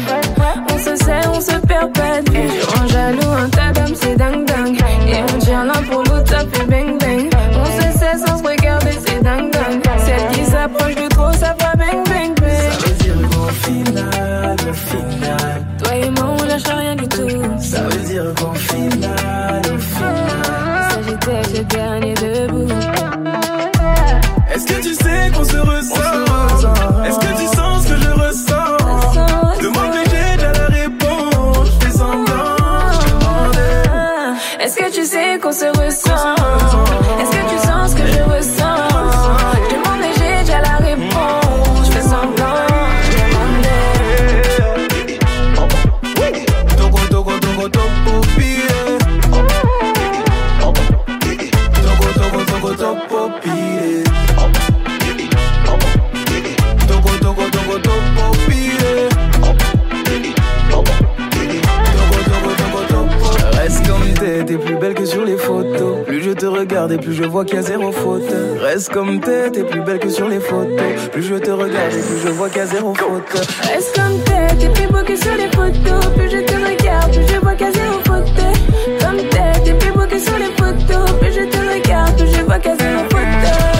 On 0.72 0.78
se 0.78 0.96
sait, 1.04 1.26
on 1.28 1.40
se 1.40 1.56
perd 1.66 1.92
pas 1.92 2.20
de 2.22 2.30
vue. 2.30 2.50
En 2.80 2.86
jaloux, 2.86 3.32
un 3.44 3.48
tas 3.48 3.72
d'hommes, 3.72 3.94
c'est 3.94 4.16
dingue 4.16 4.44
dingue. 4.44 4.78
Et 5.08 5.22
on 5.34 5.38
tient 5.38 5.64
l'un 5.64 5.82
pour 5.90 6.02
l'autre, 6.04 6.28
ça 6.28 6.38
fait 6.52 6.66
bang 6.66 6.98
bang. 7.00 7.30
On 7.54 7.64
se 7.64 7.98
sait 7.98 8.16
sans 8.26 8.38
se 8.38 8.42
regarder, 8.42 8.92
c'est 9.06 9.22
dingue 9.22 9.50
dingue. 9.50 9.82
Celle 9.98 10.28
qui 10.32 10.44
s'approche 10.50 10.94
du 10.94 11.08
trop, 11.08 11.32
ça 11.32 11.54
va 11.58 11.74
bang 11.76 12.04
bang 12.08 12.34
bang. 12.40 12.50
Ça 12.70 12.86
veut 12.86 12.94
dire 13.02 13.30
qu'au 13.30 13.48
final, 13.48 14.56
au 14.68 14.74
final. 14.74 15.66
Toi 15.82 15.94
et 15.96 16.10
moi, 16.10 16.36
on 16.38 16.44
lâche 16.44 16.62
rien 16.64 16.96
du 16.96 17.08
tout. 17.08 17.28
Ça 17.60 17.82
veut 17.82 18.04
dire 18.08 18.24
qu'au 18.36 18.54
final. 18.54 19.39
Regarde 66.90 66.92
et 66.92 66.98
plus 66.98 67.14
je 67.14 67.24
vois 67.24 67.44
qu'il 67.44 67.56
y 67.56 67.58
a 67.58 67.62
zéro 67.62 67.92
faute. 67.92 68.32
Reste 68.60 68.90
comme 68.90 69.20
t'es, 69.20 69.50
t'es 69.50 69.62
plus 69.62 69.80
belle 69.80 69.98
que 69.98 70.08
sur 70.08 70.28
les 70.28 70.40
photos. 70.40 70.80
Plus 71.12 71.22
je 71.22 71.34
te 71.34 71.50
regarde 71.50 71.92
et 71.92 72.02
plus 72.02 72.20
je 72.22 72.28
vois 72.28 72.48
qu'il 72.48 72.58
y 72.58 72.60
a 72.60 72.66
zéro 72.66 72.94
faute. 72.94 73.48
Reste 73.62 73.94
comme 73.94 74.18
t'es, 74.24 74.56
t'es 74.56 74.68
plus 74.68 74.86
beau 74.88 75.02
que 75.04 75.16
sur 75.16 75.34
les 75.36 75.48
photos 75.48 76.06
Plus 76.16 76.30
je 76.30 76.44
te 76.44 76.54
regarde, 76.54 77.12
plus 77.12 77.26
je 77.28 77.40
vois 77.40 77.54
qu'à 77.54 77.72
zéro 77.72 77.98
faute 78.04 78.26
Comme 79.00 79.16
t'es, 79.16 79.60
t'es 79.64 79.74
plus 79.74 79.92
beau 79.92 80.06
que 80.06 80.18
sur 80.18 80.38
les 80.38 80.52
photos 80.56 81.10
Plus 81.20 81.32
je 81.32 81.44
te 81.44 81.56
regarde, 81.58 82.16
plus 82.16 82.32
je 82.32 82.42
vois 82.42 82.58
qu'à 82.58 82.76
zéro 82.76 83.04
faute 83.10 83.20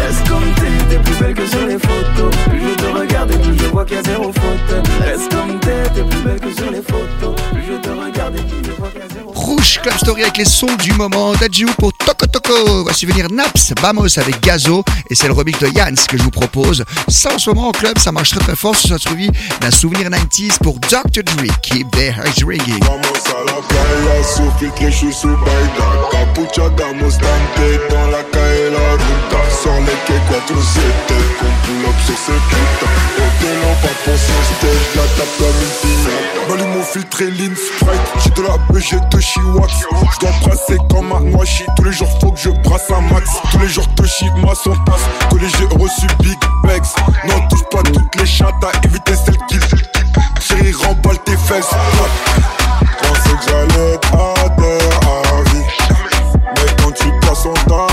Reste 0.01 0.29
comme 0.29 0.55
t'es, 0.55 0.91
t'es 0.91 1.03
plus 1.03 1.15
belle 1.21 1.35
que 1.35 1.47
sur 1.47 1.67
les 1.67 1.79
photos. 1.79 2.35
Plus 2.49 2.61
je 2.61 2.75
te 2.75 2.99
regarde 2.99 3.31
et 3.31 3.39
plus 3.39 3.59
je 3.59 3.67
vois 3.67 3.85
qu'il 3.85 3.97
y 3.97 3.99
a 3.99 4.03
zéro 4.03 4.33
faute. 4.33 4.87
Reste 5.05 5.31
comme 5.31 5.61
t'es, 5.61 5.83
t'es 5.95 6.03
plus 6.03 6.21
belle 6.23 6.41
que 6.41 6.55
sur 6.55 6.71
les 6.71 6.83
photos. 6.83 7.35
Plus 7.53 7.63
je 7.63 7.77
te 7.81 7.89
regarde 7.89 8.37
et 8.37 8.43
plus 8.43 8.65
je 8.65 8.73
vois 8.73 8.89
qu'il 8.89 9.01
y 9.01 9.03
a 9.03 9.09
zéro 9.09 9.33
faute. 9.33 9.37
Rouge 9.37 9.81
Club 9.83 9.95
Story 9.99 10.23
avec 10.23 10.37
les 10.37 10.45
sons 10.45 10.75
du 10.83 10.93
moment 10.93 11.33
d'Adju 11.35 11.67
pour 11.79 11.93
Toko 11.93 12.27
Toko. 12.51 12.83
Voici 12.83 13.07
venir 13.07 13.27
Naps, 13.31 13.73
Bamos 13.81 14.19
avec 14.19 14.41
Gazo 14.41 14.85
et 15.09 15.15
c'est 15.15 15.27
le 15.27 15.33
remix 15.33 15.59
de 15.59 15.67
Jans 15.67 15.95
que 16.09 16.17
je 16.17 16.23
vous 16.23 16.31
propose. 16.31 16.85
Ça 17.09 17.35
en 17.35 17.39
ce 17.39 17.51
moment 17.51 17.69
en 17.69 17.73
club, 17.73 17.99
ça 17.99 18.13
marche 18.13 18.31
très 18.31 18.41
très 18.41 18.57
fort. 18.57 18.75
Ce 18.75 18.89
sera 18.89 18.99
suivi 18.99 19.31
d'un 19.61 19.71
souvenir 19.71 20.09
90s 20.09 20.59
pour 20.59 20.79
Dr. 20.81 21.23
Dre. 21.23 21.47
Keep 21.63 21.91
their 21.93 22.15
eyes 22.19 22.45
ringing. 22.45 22.81
Vamos 22.81 23.03
a 23.27 23.45
la 23.45 23.61
playa, 23.69 24.25
su 24.25 24.43
filtre, 24.59 24.91
je 24.91 25.13
suis 25.13 25.29
baila 25.29 26.09
Capucha, 26.11 26.69
damos 26.71 27.19
tante 27.19 27.91
dans 27.91 28.07
la 28.11 28.23
calle 28.25 28.73
la 28.73 28.93
ruta 28.93 29.51
Sur 29.63 29.73
les 29.81 29.99
quais 30.07 30.21
4 30.31 30.47
7 30.49 30.83
qu'on 31.39 31.53
pull 31.67 31.85
up 31.89 31.95
sur 32.07 32.19
ces 32.19 32.41
putains 32.49 32.97
Hôtel 33.19 33.59
en 33.65 33.75
pas 33.83 33.95
pour 34.05 34.15
son 34.15 34.41
stage, 34.57 34.87
la 34.97 35.03
tape 35.17 35.35
comme 35.39 35.61
une 35.63 35.75
pignata 35.81 36.31
Balou 36.49 36.67
mon 36.77 36.83
filtre 36.83 37.23
et 37.23 37.31
lean 37.31 37.55
sprite 37.55 38.01
J'ai 38.25 38.31
de 38.31 38.43
la 38.43 38.57
BG 38.73 38.97
de 39.11 39.21
Chiwax 39.21 39.73
J'dois 40.15 40.31
brasser 40.43 40.79
comme 40.89 41.13
un 41.13 41.21
noachi 41.21 41.65
Tous 41.77 41.85
les 41.85 41.93
jours 41.93 42.09
faut 42.21 42.33
que 42.33 42.40
je 42.43 42.51
brasse 42.51 42.91
un 42.91 43.01
max. 43.13 43.31
Tous 43.51 43.59
les 43.59 43.69
jours 43.69 43.87
moi 44.37 44.55
son 44.55 44.75
tasse 44.85 45.03
j'ai 45.59 45.65
reçu 45.77 46.07
Big 46.21 46.39
Bex 46.65 46.95
Non 47.27 47.47
touche 47.49 47.65
pas 47.71 47.83
toutes 47.83 48.17
les 48.17 48.27
chattes 48.27 48.55
à 48.63 48.87
éviter 48.87 49.15
celles 49.15 49.39
qui 49.49 49.59
Chérie 50.41 50.73
remballe 50.73 51.19
tes 51.25 51.37
fesses. 51.37 51.71
Pensais 53.03 53.31
que 53.31 53.45
j'allais 53.47 53.95
être 53.95 54.15
à 54.15 54.49
terre 54.51 55.01
à 55.03 55.43
Mais 56.57 56.83
quand 56.83 56.93
tu 56.93 57.11
passes 57.21 57.47
on 57.47 57.53
t'appelle 57.53 57.90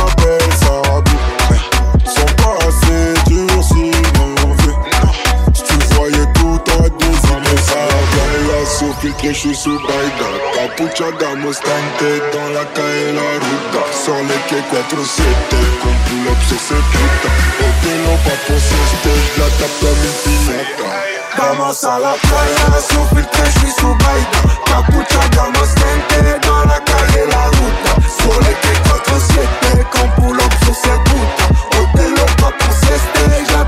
je 9.33 9.39
suis 9.39 9.55
sous 9.55 9.77
Baïda. 9.79 10.29
Capuchada, 10.53 11.35
Mustang, 11.35 11.87
dans 12.33 12.49
la 12.53 12.65
caille 12.65 13.13
la 13.13 13.27
ruta. 13.43 13.83
Sur 13.91 14.15
les 14.15 14.41
quais 14.47 14.63
4-7, 14.71 15.23
comme 15.81 15.99
pull-up 16.05 16.39
sur 16.47 16.59
cette 16.59 16.91
pas 18.23 18.37
pour 18.49 19.35
la 19.37 19.47
une 19.97 20.15
pinata 20.23 20.87
Vamos 21.37 21.83
la 21.99 22.13
playa, 22.21 22.81
sous 22.89 23.05
je 23.45 23.59
suis 23.59 23.73
dans 26.43 26.63
la 26.65 26.79
calle 26.79 27.27
la 27.29 27.43
ruta. 27.47 27.91
Les 28.41 28.55
quais 28.61 28.79
4-7, 28.87 29.83
comme 29.91 30.11
pull-up 30.15 30.53
pas 32.41 32.51
pour 32.57 32.73
ce 32.73 32.93
la 33.53 33.63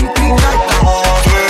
une 0.00 0.08
pinata 0.14 1.45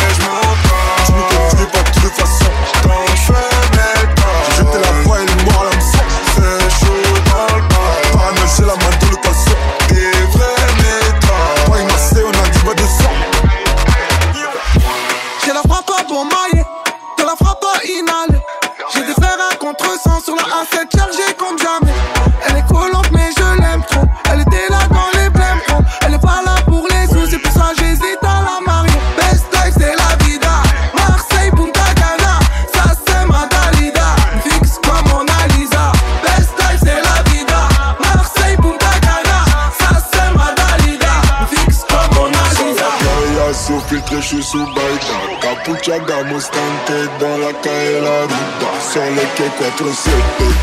Faut 43.76 43.88
filtrer, 43.88 44.22
je 44.22 44.26
suis 44.26 44.42
sous 44.42 44.64
baïda. 44.64 45.16
Capuchaga, 45.42 46.24
Mustang, 46.32 46.76
dans 47.20 47.36
la 47.36 47.52
caille 47.60 48.00
la 48.00 48.22
ruta. 48.22 48.68
Sur 48.80 49.02
les 49.02 49.28
quais 49.36 49.52
4-7, 49.60 50.08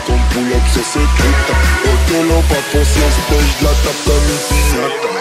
ton 0.07 0.17
pull-up 0.31 0.65
c'est 0.73 0.83
secreta 0.83 1.53
Otelo, 1.85 2.41
pas 2.49 2.63
conscience, 2.71 3.17
pêche 3.29 3.61
la 3.61 3.69
tape 3.69 4.01
comme 4.05 4.27
une 4.33 4.41
piñata 4.49 5.11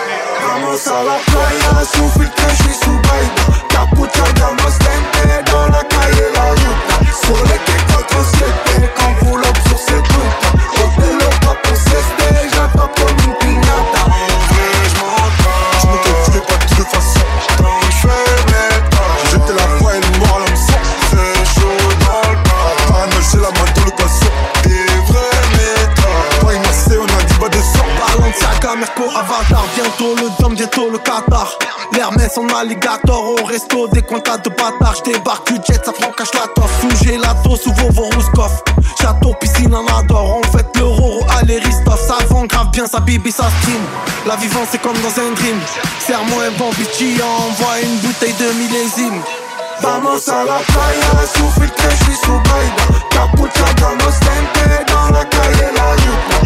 Vamos 0.40 0.88
a 0.88 1.04
la 1.04 1.18
playa, 1.26 1.84
sous 1.84 2.08
filtrer, 2.18 2.52
je 2.56 2.62
suis 2.62 2.76
sous 2.82 2.98
baïda. 3.04 3.44
Capuchaga, 3.68 4.48
Mustang, 4.56 5.04
dans 5.52 5.66
la 5.66 5.82
calle 5.84 6.32
la 6.34 6.46
ruta. 6.50 6.96
Sur 7.26 7.40
les 7.44 7.60
quais 7.66 7.84
4-7, 7.92 8.88
ton 8.96 9.10
pull-up 9.26 9.56
sur 9.68 9.78
secreta 9.78 10.48
Otelo, 10.82 11.21
Avatar 29.14 29.64
Bientôt 29.74 30.14
le 30.16 30.30
Dom, 30.40 30.54
bientôt 30.54 30.90
le 30.90 30.98
Qatar. 30.98 31.58
L'Hermès 31.92 32.36
en 32.38 32.46
alligator 32.48 33.34
Au 33.40 33.44
resto, 33.44 33.88
des 33.88 34.02
contacts 34.02 34.44
de 34.44 34.50
bâtards. 34.50 34.96
J'débarque 35.04 35.52
du 35.52 35.58
jet, 35.66 35.84
ça 35.84 35.92
prend 35.92 36.10
cache 36.12 36.32
la 36.34 36.48
toffe. 36.54 36.80
Sous 36.80 37.04
gelato, 37.04 37.56
sous 37.56 37.72
vos 37.72 38.02
Rouskov 38.02 38.62
Château, 39.00 39.34
piscine, 39.40 39.74
en 39.74 39.86
adore. 39.86 40.40
On 40.40 40.56
fait 40.56 40.66
le 40.76 40.84
roro, 40.84 41.24
allez 41.38 41.58
Ristov 41.58 42.00
Ça 42.06 42.16
vend 42.28 42.46
grave 42.46 42.70
bien, 42.72 42.86
sa 42.86 43.00
bibi, 43.00 43.30
ça 43.30 43.44
stream. 43.60 43.82
La 44.26 44.36
vivance 44.36 44.68
c'est 44.70 44.80
comme 44.80 44.96
dans 45.02 45.20
un 45.20 45.32
dream. 45.34 45.58
Serre-moi 46.06 46.44
un 46.44 46.58
bon 46.58 46.70
bitchy 46.70 47.20
Envoie 47.22 47.80
une 47.80 47.98
bouteille 47.98 48.34
de 48.34 48.52
millésime 48.58 49.22
Vamos 49.82 50.28
a 50.28 50.44
la 50.44 50.58
playa, 50.58 51.26
sous 51.34 51.50
filtre, 51.60 51.82
je 51.90 52.04
suis 52.04 52.14
sous 52.14 52.38
baïda 52.38 52.84
Capucha, 53.10 53.66
damos 53.78 54.16
tente 54.20 54.86
dans 54.86 55.10
la 55.12 55.24
calle 55.24 55.72
la 55.74 55.96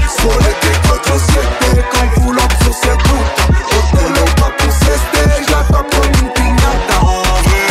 Sur 0.08 0.32
les 0.40 0.54
quais 0.62 0.78
4 0.82 1.20
7 1.20 1.84
Qu'on 1.90 2.06
pull 2.20 2.38
up 2.38 2.52
sur 2.62 2.72
cette 2.72 3.02
route 3.02 3.30
Hôtel 3.76 4.12
en 4.22 4.40
pas 4.40 4.50
pour 4.56 4.72
sieste 4.72 5.12
Je 5.12 5.52
la 5.52 5.62
tape 5.64 5.94
une 6.18 6.28
vrai, 6.28 7.66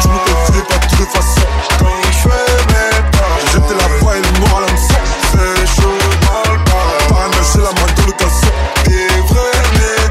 je 0.00 0.52
me 0.52 0.62
pas 0.62 0.78
de 0.78 0.94
façon 1.06 1.48
je 3.52 3.58
pas 3.58 3.74
la 3.74 3.86
mort 4.38 4.62
à 4.62 4.66
C'est 5.32 5.66
chaud 5.74 5.98
dans 6.22 6.52
le 6.52 6.58
Paranoïa, 6.64 7.42
j'ai 7.52 7.60
la 7.60 7.72
main 7.72 7.90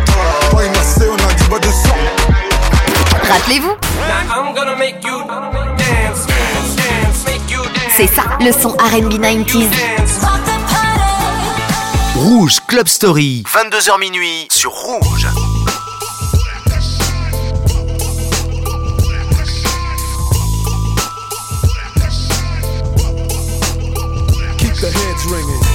dans 0.07 0.57
Pas 0.57 0.63
une 0.65 0.75
on 1.09 1.15
a 1.15 1.33
du 1.35 1.43
bas 1.49 1.59
de 1.59 1.71
sang 1.71 2.01
Rappelez-vous, 3.31 3.75
Dance 4.63 6.27
ça, 8.07 8.23
le 8.39 8.51
son 8.51 8.69
RB 8.69 9.13
90s. 9.19 9.69
Rouge 12.15 12.59
Club 12.67 12.87
Story, 12.87 13.43
22h 13.47 13.99
minuit 13.99 14.47
sur 14.51 14.71
Rouge. 14.71 15.27
Keep 24.59 24.73
the 24.75 24.91
heads 24.91 25.25
ringing. 25.31 25.70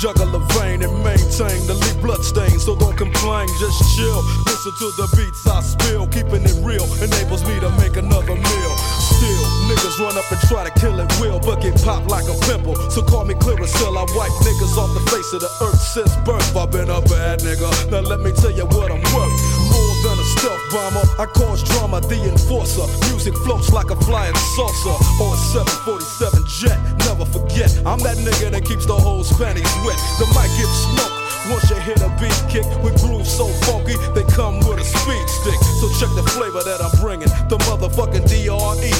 Drain 0.00 0.16
a 0.32 0.40
vein 0.56 0.80
and 0.80 0.94
maintain 1.04 1.60
the 1.68 1.76
lead 1.76 2.00
blood 2.00 2.24
stain, 2.24 2.58
so 2.58 2.74
don't 2.74 2.96
complain, 2.96 3.46
just 3.60 3.76
chill. 3.92 4.24
Listen 4.48 4.72
to 4.80 4.88
the 4.96 5.06
beats 5.12 5.44
I 5.46 5.60
spill, 5.60 6.08
keeping 6.08 6.40
it 6.40 6.56
real 6.64 6.88
enables 7.04 7.44
me 7.44 7.60
to 7.60 7.68
make 7.76 8.00
another 8.00 8.32
meal. 8.32 8.72
Still, 8.96 9.44
niggas 9.68 10.00
run 10.00 10.16
up 10.16 10.24
and 10.32 10.40
try 10.48 10.64
to 10.64 10.72
kill 10.80 10.96
it 10.98 11.12
will, 11.20 11.38
but 11.40 11.60
get 11.60 11.76
popped 11.84 12.08
like 12.08 12.24
a 12.32 12.36
pimple. 12.48 12.76
So 12.88 13.04
call 13.04 13.28
me 13.28 13.34
Clearasil, 13.34 13.92
I 13.92 14.04
wipe 14.16 14.32
niggas 14.40 14.80
off 14.80 14.88
the 14.96 15.04
face 15.12 15.30
of 15.36 15.44
the 15.44 15.52
earth 15.68 15.80
since 15.92 16.16
birth. 16.24 16.56
I've 16.56 16.72
been 16.72 16.88
a 16.88 17.04
bad 17.04 17.44
nigga. 17.44 17.68
Now 17.92 18.00
let 18.00 18.20
me 18.20 18.32
tell 18.32 18.52
you 18.52 18.64
what 18.72 18.88
I'm 18.88 19.04
worth. 19.12 19.36
More 19.68 19.94
than 20.00 20.16
a 20.16 20.26
stealth 20.32 20.64
bomber, 20.72 21.04
I 21.20 21.26
cause 21.36 21.60
drama, 21.76 22.00
the 22.00 22.24
enforcer. 22.24 22.88
Music 23.12 23.36
floats 23.44 23.68
like 23.72 23.90
a 23.90 23.96
flying 24.08 24.34
saucer 24.56 24.96
or 25.20 25.36
a 25.36 25.40
747 25.52 25.60
jet. 25.60 25.92
Never 25.92 26.08
forget, 26.16 26.29
I'm 27.90 27.98
that 28.06 28.22
nigga 28.22 28.54
that 28.54 28.62
keeps 28.62 28.86
the 28.86 28.94
whole 28.94 29.26
panties 29.34 29.66
wet. 29.82 29.98
The 30.22 30.26
mic 30.30 30.46
gives 30.54 30.78
smoke. 30.94 31.10
Once 31.50 31.66
you 31.74 31.80
hit 31.82 31.98
a 32.06 32.10
beat 32.22 32.38
kick 32.46 32.62
with 32.86 32.94
grooves 33.02 33.26
so 33.26 33.50
funky, 33.66 33.98
they 34.14 34.22
come 34.30 34.62
with 34.62 34.78
a 34.78 34.86
speed 34.86 35.26
stick. 35.26 35.58
So 35.82 35.90
check 35.98 36.06
the 36.14 36.22
flavor 36.38 36.62
that 36.62 36.78
I'm 36.78 36.94
bringing. 37.02 37.26
The 37.50 37.58
motherfucking 37.66 38.30
DRE, 38.30 38.94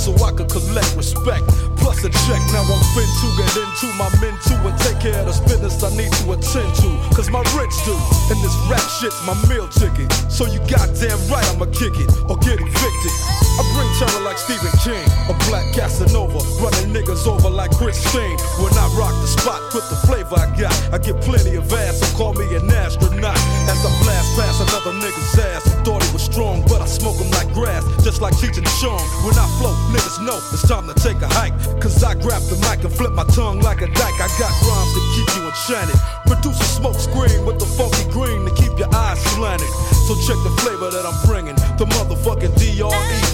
so 0.00 0.16
I 0.24 0.32
could 0.32 0.48
collect 0.48 0.96
respect. 0.96 1.44
Plus 1.76 2.00
a 2.04 2.10
check, 2.24 2.40
now 2.56 2.64
I'm 2.64 2.82
fin 2.96 3.04
to 3.04 3.28
get 3.36 3.52
into 3.60 3.86
my 4.00 4.08
men 4.24 4.32
too 4.48 4.56
and 4.64 4.76
take 4.80 4.96
care 5.00 5.20
of 5.20 5.28
the 5.28 5.36
business 5.44 5.76
I 5.84 5.92
need 5.92 6.08
to 6.24 6.32
attend 6.32 6.72
to. 6.80 6.90
Cause 7.12 7.28
my 7.28 7.44
rent's 7.52 7.76
due, 7.84 8.00
and 8.32 8.40
this 8.40 8.56
rap 8.72 8.84
shit's 8.96 9.20
my 9.28 9.36
meal 9.44 9.68
ticket. 9.68 10.08
So 10.32 10.48
you 10.48 10.58
goddamn 10.64 11.20
right 11.28 11.44
I'ma 11.52 11.68
kick 11.76 12.00
it 12.00 12.08
or 12.32 12.40
get 12.40 12.56
evicted. 12.56 13.14
I 13.60 13.62
bring 13.76 13.88
terror 14.00 14.24
like 14.24 14.40
Stephen 14.40 14.72
King, 14.80 15.04
a 15.28 15.36
black 15.52 15.68
Casanova, 15.76 16.40
running 16.64 16.96
niggas 16.96 17.28
over 17.28 17.50
like 17.50 17.70
Christine. 17.76 18.40
When 18.56 18.72
I 18.72 18.88
rock 18.96 19.12
the 19.20 19.28
spot 19.28 19.60
with 19.76 19.84
the 19.92 20.00
flavor 20.08 20.40
I 20.40 20.48
got, 20.56 20.72
I 20.96 20.98
get 20.98 21.20
plenty 21.20 21.56
of 21.60 21.68
ass, 21.72 22.00
so 22.00 22.08
call 22.16 22.32
me 22.32 22.48
an 22.56 22.70
astronaut. 22.72 23.09
Like 28.20 28.34
Cheech 28.36 28.58
and 28.58 28.68
Chong. 28.80 29.00
When 29.24 29.34
I 29.34 29.48
flow, 29.58 29.72
niggas 29.92 30.20
know 30.24 30.36
it's 30.52 30.68
time 30.68 30.86
to 30.86 30.94
take 30.94 31.20
a 31.22 31.28
hike. 31.28 31.56
Cause 31.80 32.04
I 32.04 32.14
grab 32.14 32.42
the 32.52 32.56
mic 32.68 32.84
and 32.84 32.92
flip 32.92 33.12
my 33.12 33.24
tongue 33.24 33.60
like 33.60 33.80
a 33.80 33.86
dyke. 33.86 34.20
I 34.20 34.28
got 34.38 34.52
rhymes 34.62 34.92
to 34.94 35.02
keep 35.16 35.28
you 35.36 35.42
enchanted. 35.48 35.96
Produce 36.26 36.60
a 36.60 36.68
smoke 36.76 37.00
screen 37.00 37.44
with 37.46 37.58
the 37.58 37.66
funky 37.66 38.04
green 38.12 38.44
to 38.44 38.52
keep 38.54 38.78
your 38.78 38.92
eyes 38.94 39.18
slanted. 39.32 39.68
So 40.06 40.14
check 40.26 40.36
the 40.44 40.52
flavor 40.60 40.90
that 40.90 41.04
I'm 41.04 41.16
bringing. 41.26 41.56
The 41.80 41.86
motherfucking 41.86 42.54
DRE. 42.60 43.29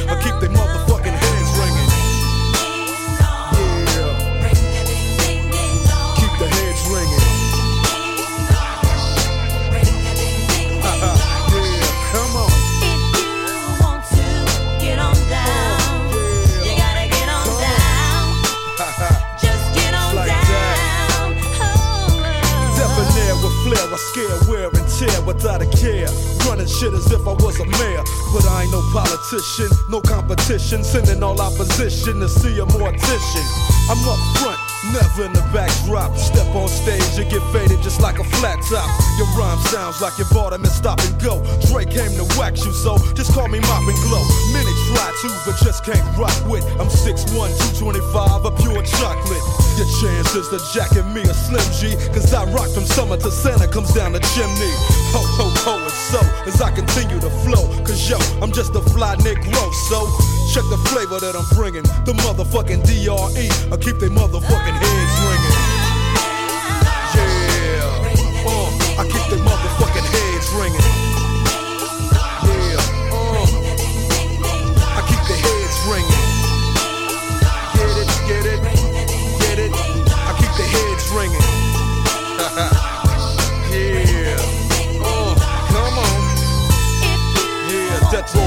Shit 26.77 26.93
as 26.93 27.11
if 27.11 27.27
I 27.27 27.33
was 27.33 27.59
a 27.59 27.65
mayor. 27.65 28.05
But 28.35 28.45
I 28.45 28.65
ain't 28.65 28.73
no 28.73 28.85
politician, 28.93 29.73
no 29.89 30.03
competition. 30.03 30.85
Sending 30.85 31.23
all 31.23 31.41
opposition 31.41 32.21
to 32.21 32.29
see 32.29 32.59
a 32.61 32.67
mortician. 32.67 33.47
I'm 33.89 33.97
up 34.05 34.21
front, 34.37 34.61
never 34.93 35.25
in 35.25 35.33
the 35.33 35.41
backdrop. 35.55 36.13
Step 36.19 36.45
on 36.55 36.69
stage, 36.69 37.17
you 37.17 37.25
get 37.25 37.41
faded 37.49 37.81
just 37.81 38.03
like 38.03 38.19
a 38.19 38.25
flat 38.25 38.61
top. 38.69 38.91
Your 39.17 39.25
rhyme 39.39 39.57
sounds 39.73 40.03
like 40.03 40.19
you 40.19 40.27
bought 40.33 40.53
'em 40.53 40.65
and 40.65 40.73
stop 40.73 41.01
and 41.01 41.17
go. 41.23 41.41
Dre 41.65 41.87
came 41.87 42.13
to 42.19 42.27
wax 42.37 42.67
you, 42.67 42.73
so 42.75 42.99
just 43.15 43.33
call 43.33 43.49
me 43.49 43.61
Mop 43.61 43.89
and 43.89 43.97
Glo. 44.05 44.21
Many 44.53 44.73
try 44.93 45.09
to, 45.23 45.29
but 45.47 45.57
just 45.65 45.83
can't 45.83 46.05
rock 46.19 46.37
with. 46.45 46.65
I'm 46.79 46.91
6'1, 46.91 47.57
225, 47.79 48.45
a 48.45 48.51
pure 48.51 48.83
chocolate. 48.83 49.45
Your 49.79 49.89
chances 50.03 50.49
to 50.53 50.59
jacket 50.75 51.07
me 51.15 51.23
a 51.23 51.33
Slim 51.33 51.65
G, 51.79 51.97
cause 52.13 52.35
I 52.35 52.45
rock 52.53 52.69
from 52.69 52.85
summer 52.85 53.17
to 53.17 53.31
Santa 53.31 53.67
comes 53.67 53.95
down 53.95 54.13
the 54.13 54.21
chimney. 54.35 54.73
Ho, 55.15 55.23
ho, 55.39 55.49
ho, 55.65 55.86
so 55.97 56.21
as 56.47 56.61
I 56.61 56.71
continue 56.71 57.19
to 57.21 57.31
flow, 57.43 57.65
cause 57.85 58.09
yo, 58.09 58.19
I'm 58.43 58.53
just 58.53 58.75
a 58.75 58.83
fly 58.93 59.17
Negro, 59.17 59.65
so 59.89 60.07
check 60.53 60.65
the 60.71 60.79
flavor 60.91 61.19
that 61.21 61.35
I'm 61.35 61.49
bringing. 61.57 61.83
The 62.05 62.13
motherfucking 62.13 62.85
DRE, 62.85 63.47
I 63.73 63.77
keep 63.77 63.99
they 63.99 64.09
motherfucking 64.09 64.77
heads 64.77 65.17
ringing. 65.25 65.46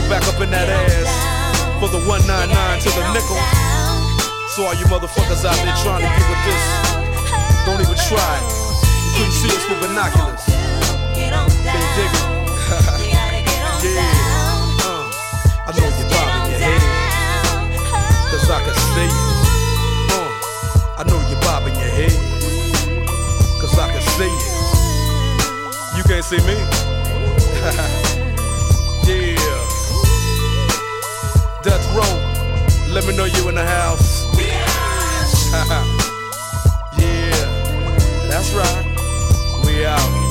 Back 0.09 0.25
up 0.25 0.41
in 0.41 0.49
that 0.49 0.65
ass 0.65 1.05
for 1.77 1.85
the 1.87 2.01
199 2.09 2.49
to 2.81 2.89
the 2.97 3.05
nickel. 3.13 3.37
So 4.57 4.65
all 4.65 4.73
you 4.73 4.89
motherfuckers 4.89 5.45
out 5.45 5.53
there 5.61 5.77
trying 5.85 6.01
to 6.01 6.09
get 6.09 6.25
with 6.25 6.41
this, 6.49 6.65
don't 7.61 7.77
even 7.77 7.93
try. 8.09 8.41
You 8.41 9.21
couldn't 9.21 9.37
see 9.37 9.53
us 9.53 9.61
with 9.69 9.85
binoculars. 9.85 10.41
They 11.13 11.29
dig 11.29 12.09
it. 12.09 12.25
yeah. 13.85 14.09
Uh, 14.81 15.05
I 15.69 15.77
know 15.77 15.85
you're 15.93 16.09
bobbing 16.09 16.57
your 16.57 16.57
head. 16.57 16.81
Cause 18.33 18.49
I 18.49 18.65
can 18.65 18.73
see 18.89 19.13
you. 19.13 19.29
Uh, 20.09 20.25
I 20.97 21.05
know 21.05 21.21
you're 21.29 21.37
bobbing 21.45 21.77
your 21.77 21.93
head. 21.93 22.17
Cause 23.61 23.77
I 23.77 23.93
can 23.93 24.01
see 24.17 24.25
you. 24.25 24.57
You 25.97 26.03
can't 26.09 26.25
see 26.25 26.41
me. 26.49 26.57
Let 32.91 33.05
me 33.05 33.15
know 33.15 33.25
you 33.25 33.49
in 33.49 33.55
the 33.55 33.65
house. 33.65 34.25
yeah. 36.97 37.45
That's 38.27 38.51
right. 38.53 38.85
We 39.65 39.85
out. 39.85 40.29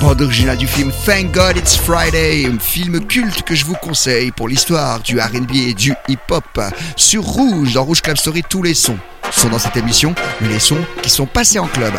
bande 0.00 0.22
originale 0.22 0.56
du 0.56 0.66
film 0.66 0.90
Thank 1.04 1.34
God 1.34 1.56
It's 1.56 1.76
Friday, 1.76 2.46
un 2.46 2.58
film 2.58 3.06
culte 3.06 3.42
que 3.42 3.54
je 3.54 3.66
vous 3.66 3.74
conseille 3.74 4.30
pour 4.30 4.48
l'histoire 4.48 5.00
du 5.00 5.20
R&B 5.20 5.54
et 5.54 5.74
du 5.74 5.94
hip-hop. 6.08 6.60
Sur 6.96 7.22
Rouge, 7.22 7.74
dans 7.74 7.84
Rouge 7.84 8.00
Club 8.00 8.16
Story, 8.16 8.42
tous 8.48 8.62
les 8.62 8.74
sons 8.74 8.98
sont 9.30 9.48
dans 9.48 9.58
cette 9.58 9.76
émission, 9.76 10.14
les 10.42 10.58
sons 10.58 10.78
qui 11.02 11.10
sont 11.10 11.26
passés 11.26 11.58
en 11.58 11.66
club. 11.66 11.92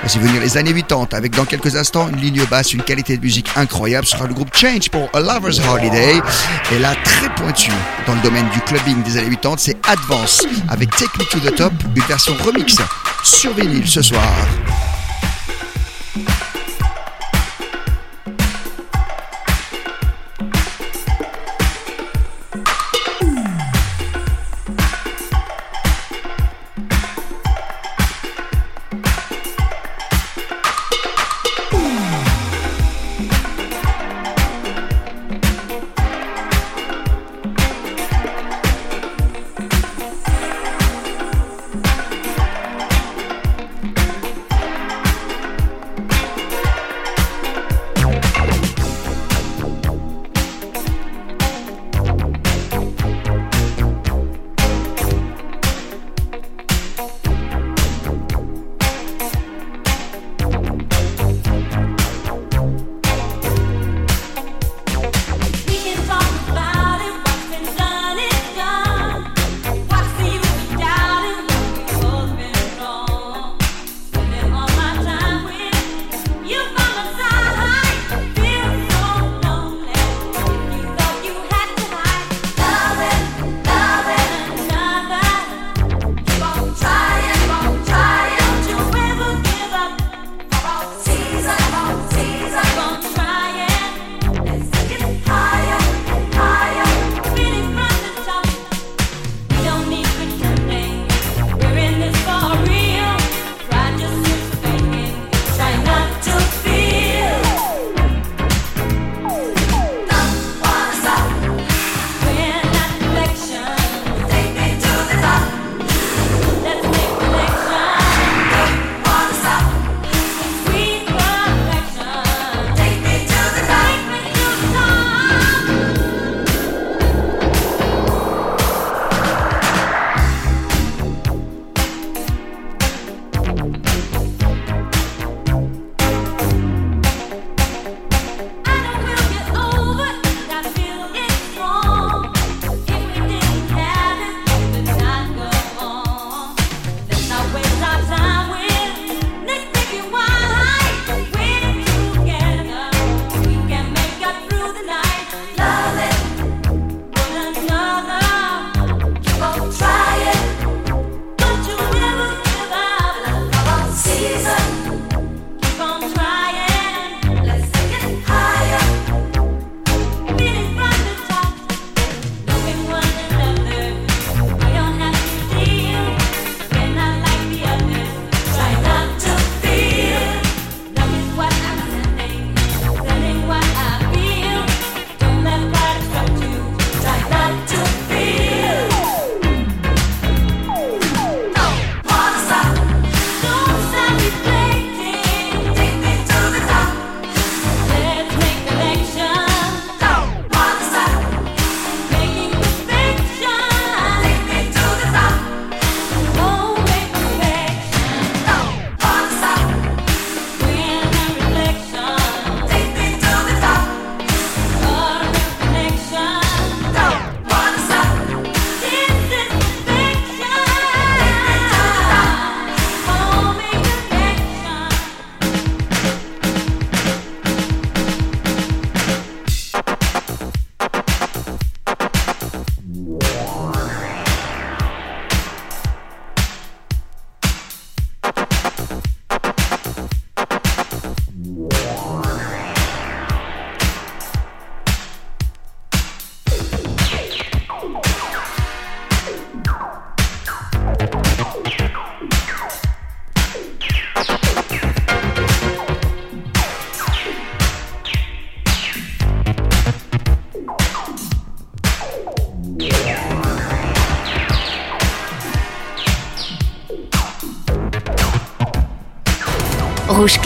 Voici 0.00 0.18
venir 0.18 0.40
les 0.40 0.56
années 0.56 0.72
80 0.72 1.08
avec 1.12 1.34
dans 1.34 1.44
quelques 1.44 1.76
instants 1.76 2.08
une 2.08 2.16
ligne 2.16 2.44
basse, 2.44 2.72
une 2.72 2.82
qualité 2.82 3.16
de 3.16 3.22
musique 3.22 3.48
incroyable. 3.56 4.06
Ce 4.06 4.12
sera 4.16 4.26
le 4.26 4.34
groupe 4.34 4.54
Change 4.54 4.88
pour 4.90 5.08
A 5.12 5.20
Lover's 5.20 5.60
Holiday. 5.68 6.20
Et 6.72 6.78
là, 6.78 6.94
très 7.04 7.28
pointu 7.34 7.70
dans 8.06 8.14
le 8.14 8.20
domaine 8.20 8.48
du 8.50 8.60
clubbing 8.60 9.02
des 9.02 9.16
années 9.16 9.30
80, 9.30 9.56
c'est 9.58 9.76
Advance 9.88 10.46
avec 10.68 10.90
Take 10.90 11.10
Me 11.18 11.24
to 11.24 11.40
the 11.40 11.54
Top, 11.54 11.72
une 11.94 12.02
version 12.04 12.34
remix 12.44 12.76
sur 13.24 13.52
vinyle 13.54 13.88
ce 13.88 14.02
soir. 14.02 14.32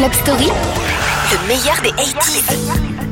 Club 0.01 0.15
Story, 0.15 0.49
le 1.31 1.47
meilleur 1.47 1.77
des 1.83 1.91
80s. 1.91 3.10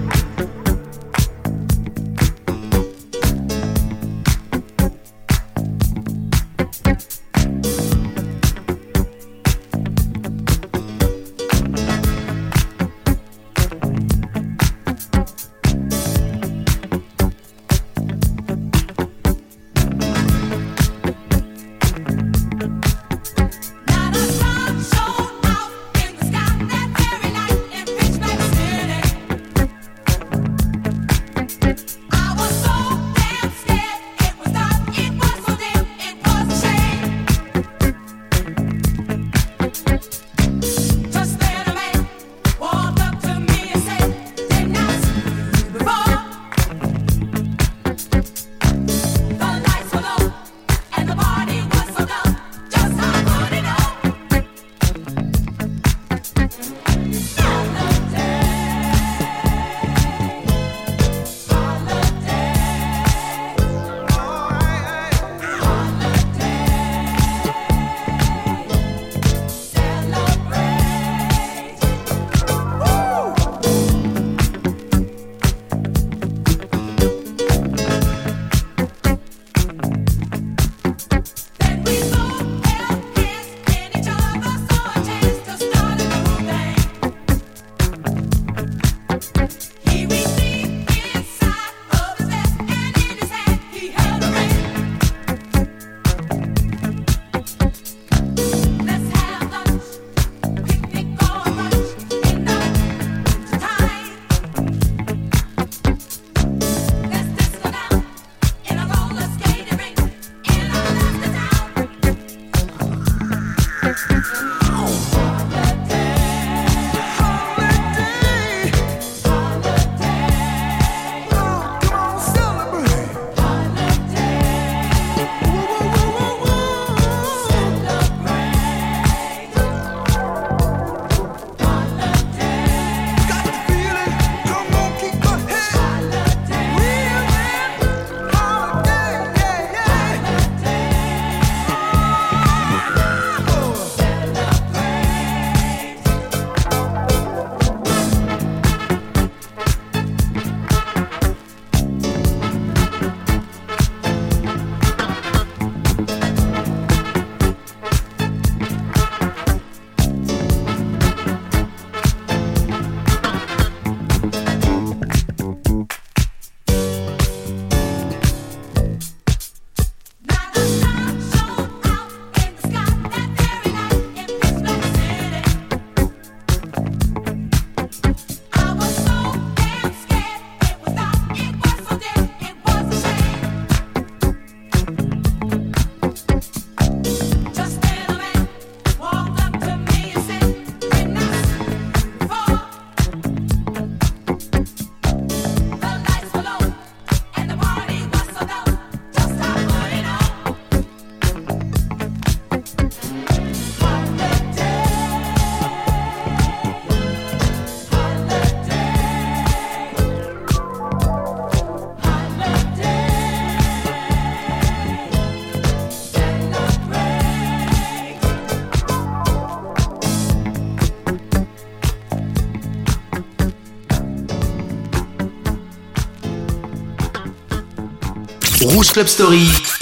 Rouge 228.61 228.93
Club 228.93 229.07
Story. 229.09 229.78